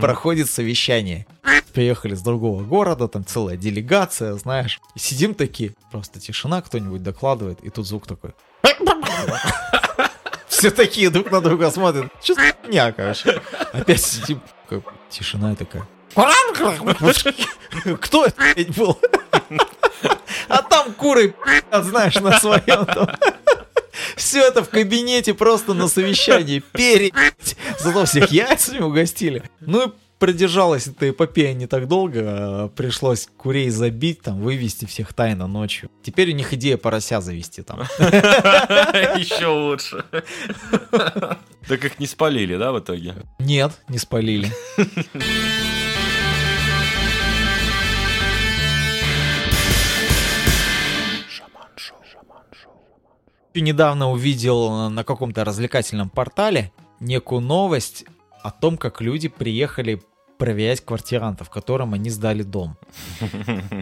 Проходит 0.00 0.48
совещание. 0.50 1.26
Приехали 1.72 2.14
с 2.14 2.22
другого 2.22 2.62
города, 2.62 3.08
там 3.08 3.24
целая 3.24 3.56
делегация, 3.56 4.34
знаешь. 4.34 4.80
Сидим 4.96 5.34
такие, 5.34 5.74
просто 5.90 6.20
тишина, 6.20 6.62
кто-нибудь 6.62 7.02
докладывает, 7.02 7.60
и 7.62 7.70
тут 7.70 7.86
звук 7.86 8.06
такой. 8.06 8.32
Все 10.62 10.70
такие 10.70 11.10
друг 11.10 11.32
на 11.32 11.40
друга 11.40 11.72
смотрят. 11.72 12.12
Что 12.22 12.34
за 12.34 12.54
хуйня, 12.62 12.92
короче? 12.92 13.42
Опять 13.72 14.00
сидим, 14.00 14.40
такой, 14.62 14.80
тишина 15.10 15.56
такая. 15.56 15.88
Кто 18.00 18.26
это 18.26 18.36
блядь, 18.36 18.76
был? 18.76 18.96
А 20.46 20.62
там 20.62 20.92
куры, 20.92 21.34
знаешь, 21.72 22.14
на 22.14 22.38
своем 22.38 22.86
там. 22.86 23.08
Все 24.14 24.46
это 24.46 24.62
в 24.62 24.68
кабинете 24.68 25.34
просто 25.34 25.74
на 25.74 25.88
совещании 25.88 26.60
пере... 26.60 27.10
Зато 27.80 28.04
всех 28.04 28.30
яйцами 28.30 28.82
угостили. 28.82 29.42
Ну 29.58 29.88
и 29.88 29.90
продержалась 30.22 30.86
эта 30.86 31.10
эпопея 31.10 31.52
не 31.52 31.66
так 31.66 31.88
долго, 31.88 32.20
а 32.24 32.68
пришлось 32.68 33.28
курей 33.36 33.70
забить, 33.70 34.22
там, 34.22 34.40
вывести 34.40 34.84
всех 34.84 35.12
тайно 35.14 35.48
ночью. 35.48 35.90
Теперь 36.04 36.30
у 36.30 36.34
них 36.36 36.54
идея 36.54 36.76
порося 36.76 37.20
завести 37.20 37.62
там. 37.62 37.80
Еще 37.98 39.48
лучше. 39.48 40.04
Так 41.66 41.84
их 41.84 41.98
не 41.98 42.06
спалили, 42.06 42.56
да, 42.56 42.70
в 42.70 42.78
итоге? 42.78 43.16
Нет, 43.40 43.72
не 43.88 43.98
спалили. 43.98 44.48
Недавно 53.54 54.10
увидел 54.10 54.88
на 54.88 55.02
каком-то 55.02 55.44
развлекательном 55.44 56.10
портале 56.10 56.70
некую 57.00 57.40
новость 57.40 58.04
о 58.42 58.52
том, 58.52 58.76
как 58.76 59.00
люди 59.00 59.28
приехали 59.28 60.00
проверять 60.42 60.84
квартирантов, 60.84 61.50
которым 61.50 61.94
они 61.94 62.10
сдали 62.10 62.42
дом. 62.42 62.76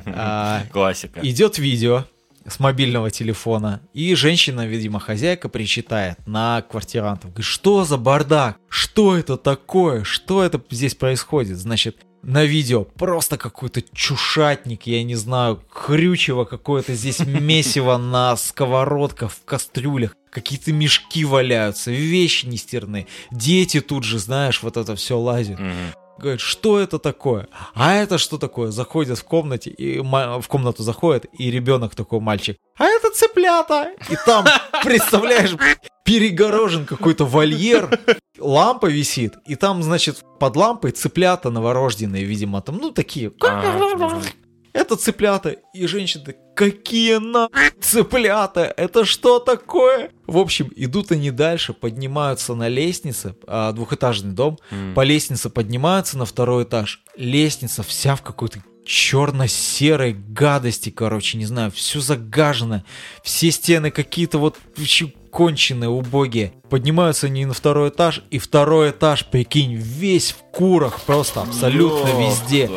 А, 0.07 0.65
Классика. 0.73 1.21
Идет 1.23 1.59
видео 1.59 2.05
с 2.47 2.61
мобильного 2.61 3.11
телефона, 3.11 3.81
и 3.95 4.15
женщина, 4.15 4.67
видимо, 4.67 5.01
хозяйка, 5.01 5.49
причитает 5.49 6.19
на 6.27 6.63
квартирантов. 6.63 7.31
Говорит, 7.31 7.47
что 7.47 7.85
за 7.85 7.97
бардак? 7.97 8.59
Что 8.69 9.17
это 9.17 9.37
такое? 9.37 10.05
Что 10.05 10.43
это 10.43 10.61
здесь 10.71 10.95
происходит? 10.95 11.57
Значит, 11.57 11.97
на 12.23 12.45
видео 12.45 12.85
просто 12.85 13.39
какой-то 13.39 13.83
чушатник, 13.95 14.87
я 14.87 15.03
не 15.03 15.15
знаю, 15.15 15.63
хрючево 15.71 16.45
какое-то 16.45 16.95
здесь 16.95 17.21
месиво 17.27 17.97
на 17.97 18.37
сковородках, 18.37 19.33
в 19.33 19.45
кастрюлях. 19.45 20.15
Какие-то 20.31 20.73
мешки 20.73 21.25
валяются, 21.25 21.91
вещи 21.91 22.47
нестерные. 22.47 23.07
Дети 23.31 23.81
тут 23.81 24.05
же, 24.05 24.19
знаешь, 24.19 24.63
вот 24.63 24.77
это 24.77 24.95
все 24.95 25.19
лазят. 25.19 25.59
Мгм. 25.59 25.75
Говорит, 26.21 26.41
что 26.41 26.79
это 26.79 26.99
такое? 26.99 27.49
А 27.75 27.95
это 27.95 28.19
что 28.19 28.37
такое? 28.37 28.71
Заходят 28.71 29.19
в 29.19 29.25
комнате, 29.25 29.71
и 29.71 30.01
в 30.01 30.45
комнату 30.49 30.83
заходит, 30.83 31.25
и 31.39 31.51
ребенок 31.51 31.95
такой 31.95 32.21
мальчик. 32.21 32.59
А 32.77 32.85
это 32.85 33.11
цыплята! 33.11 33.93
И 34.11 34.17
там, 34.27 34.45
представляешь, 34.85 35.57
перегорожен 36.05 36.85
какой-то 36.85 37.25
вольер, 37.25 37.99
лампа 38.39 38.87
висит, 38.87 39.35
и 39.47 39.55
там, 39.55 39.83
значит, 39.83 40.23
под 40.39 40.57
лампой 40.57 40.91
цыплята 40.91 41.51
новорожденные, 41.51 42.25
видимо, 42.25 42.61
там, 42.61 42.77
ну, 42.77 42.91
такие. 42.91 43.31
Это 44.73 44.97
цыплята. 44.97 45.57
И 45.75 45.87
женщина 45.87 46.25
такая, 46.25 46.43
какие 46.55 47.17
на 47.17 47.49
цыплята? 47.81 48.73
Это 48.77 49.05
что 49.05 49.39
такое? 49.39 50.11
В 50.27 50.39
общем, 50.39 50.71
идут 50.77 51.11
они 51.13 51.31
дальше, 51.31 51.73
поднимаются 51.73 52.55
на 52.55 52.69
лестнице, 52.69 53.35
а, 53.47 53.73
двухэтажный 53.73 54.33
дом, 54.33 54.59
М. 54.71 54.95
по 54.95 55.03
лестнице 55.03 55.51
поднимаются 55.51 56.19
на 56.19 56.25
второй 56.25 56.65
этаж. 56.65 57.03
Лестница 57.17 57.83
вся 57.83 58.15
в 58.17 58.23
какой-то 58.23 58.63
черно-серой 58.85 60.13
гадости, 60.13 60.91
короче, 60.91 61.39
не 61.39 61.47
знаю, 61.47 61.71
все 61.71 62.01
загажено. 62.01 62.83
Все 63.23 63.51
стены 63.51 63.91
какие-то 63.91 64.39
вот 64.39 64.57
конченые, 65.31 65.89
убогие. 65.89 66.53
Поднимаются 66.69 67.27
они 67.27 67.47
на 67.47 67.55
второй 67.55 67.89
этаж, 67.89 68.23
и 68.31 68.39
второй 68.39 68.91
этаж, 68.91 69.27
прикинь, 69.27 69.75
весь 69.75 70.31
в 70.33 70.37
курах, 70.53 71.01
просто 71.01 71.43
абсолютно 71.43 72.09
Ёб 72.09 72.19
везде. 72.19 72.71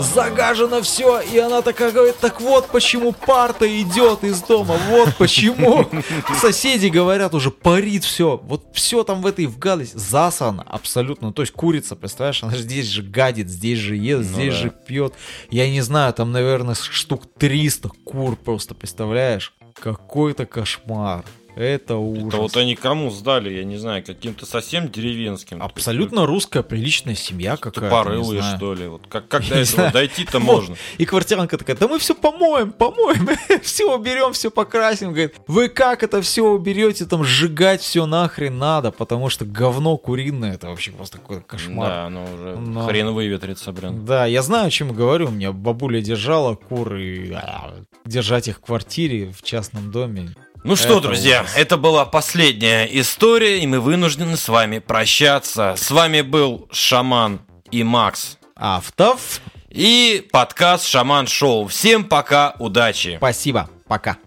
Загажено 0.00 0.80
все, 0.82 1.20
и 1.20 1.38
она 1.38 1.62
такая 1.62 1.90
говорит, 1.90 2.16
так 2.18 2.40
вот 2.40 2.68
почему 2.68 3.12
парта 3.12 3.66
идет 3.82 4.22
из 4.24 4.42
дома, 4.42 4.76
вот 4.88 5.16
почему. 5.16 5.86
Соседи 6.40 6.86
говорят 6.86 7.34
уже, 7.34 7.50
парит 7.50 8.04
все, 8.04 8.40
вот 8.42 8.64
все 8.72 9.02
там 9.02 9.22
в 9.22 9.26
этой 9.26 9.46
в 9.46 9.58
гадость 9.58 9.98
засано 9.98 10.62
абсолютно. 10.62 11.32
То 11.32 11.42
есть 11.42 11.52
курица, 11.52 11.96
представляешь, 11.96 12.42
она 12.42 12.54
же 12.54 12.62
здесь 12.62 12.86
же 12.86 13.02
гадит, 13.02 13.48
здесь 13.48 13.78
же 13.78 13.96
ест, 13.96 14.30
Ну 14.30 14.36
здесь 14.36 14.54
да. 14.54 14.60
же 14.60 14.72
пьет. 14.86 15.14
Я 15.50 15.68
не 15.68 15.80
знаю, 15.80 16.12
там, 16.12 16.32
наверное, 16.32 16.74
штук 16.74 17.22
300 17.38 17.88
кур 18.04 18.36
просто, 18.36 18.74
представляешь? 18.74 19.54
Какой-то 19.74 20.46
кошмар. 20.46 21.24
Это 21.54 21.96
ужас. 21.96 22.28
Это 22.28 22.36
вот 22.38 22.56
они 22.56 22.74
кому 22.74 23.10
сдали, 23.10 23.52
я 23.52 23.64
не 23.64 23.76
знаю, 23.76 24.02
каким-то 24.04 24.46
совсем 24.46 24.88
деревенским. 24.88 25.62
Абсолютно 25.62 26.24
русская 26.26 26.62
приличная 26.62 27.14
семья 27.14 27.56
какая-то. 27.56 27.80
не 27.80 27.88
Тупорылые, 27.88 28.42
что 28.56 28.74
ли. 28.74 28.86
Вот 28.88 29.02
как, 29.08 29.28
как 29.28 29.46
до 29.48 29.56
этого 29.56 29.90
дойти-то 29.90 30.40
можно? 30.40 30.76
И 30.98 31.04
квартиранка 31.04 31.58
такая, 31.58 31.76
да 31.76 31.88
мы 31.88 31.98
все 31.98 32.14
помоем, 32.14 32.72
помоем, 32.72 33.28
все 33.62 33.94
уберем, 33.94 34.32
все 34.32 34.50
покрасим. 34.50 35.08
Говорит, 35.10 35.36
вы 35.46 35.68
как 35.68 36.02
это 36.02 36.22
все 36.22 36.42
уберете, 36.42 37.04
там 37.04 37.24
сжигать 37.24 37.82
все 37.82 38.06
нахрен 38.06 38.56
надо, 38.58 38.90
потому 38.90 39.28
что 39.28 39.44
говно 39.44 39.96
куриное, 39.98 40.54
это 40.54 40.68
вообще 40.68 40.92
просто 40.92 41.18
какой-то 41.18 41.42
кошмар. 41.42 41.88
Да, 41.88 42.06
оно 42.06 42.24
уже 42.24 42.56
Но- 42.56 42.86
хрен 42.86 43.12
выветрится, 43.12 43.72
блин. 43.72 44.04
Да, 44.06 44.26
я 44.26 44.42
знаю, 44.42 44.68
о 44.68 44.70
чем 44.70 44.92
говорю. 44.92 45.28
У 45.28 45.30
меня 45.30 45.52
бабуля 45.52 46.00
держала 46.00 46.54
кур 46.54 46.96
и 46.96 47.30
а, 47.32 47.74
держать 48.04 48.48
их 48.48 48.58
в 48.58 48.60
квартире 48.60 49.32
в 49.32 49.42
частном 49.42 49.90
доме. 49.90 50.30
Ну 50.64 50.76
что, 50.76 50.98
Это 50.98 51.00
друзья, 51.00 51.40
ужас. 51.42 51.54
это 51.56 51.76
была 51.76 52.04
последняя 52.04 52.84
история, 53.00 53.58
и 53.60 53.66
мы 53.66 53.80
вынуждены 53.80 54.36
с 54.36 54.48
вами 54.48 54.78
прощаться. 54.78 55.74
С 55.76 55.90
вами 55.90 56.20
был 56.20 56.68
Шаман 56.70 57.40
и 57.70 57.82
Макс. 57.82 58.38
Автов, 58.54 59.40
И 59.70 60.28
подкаст 60.30 60.86
Шаман 60.86 61.26
Шоу. 61.26 61.66
Всем 61.66 62.04
пока, 62.04 62.54
удачи. 62.60 63.16
спасибо, 63.16 63.68
пока. 63.88 64.18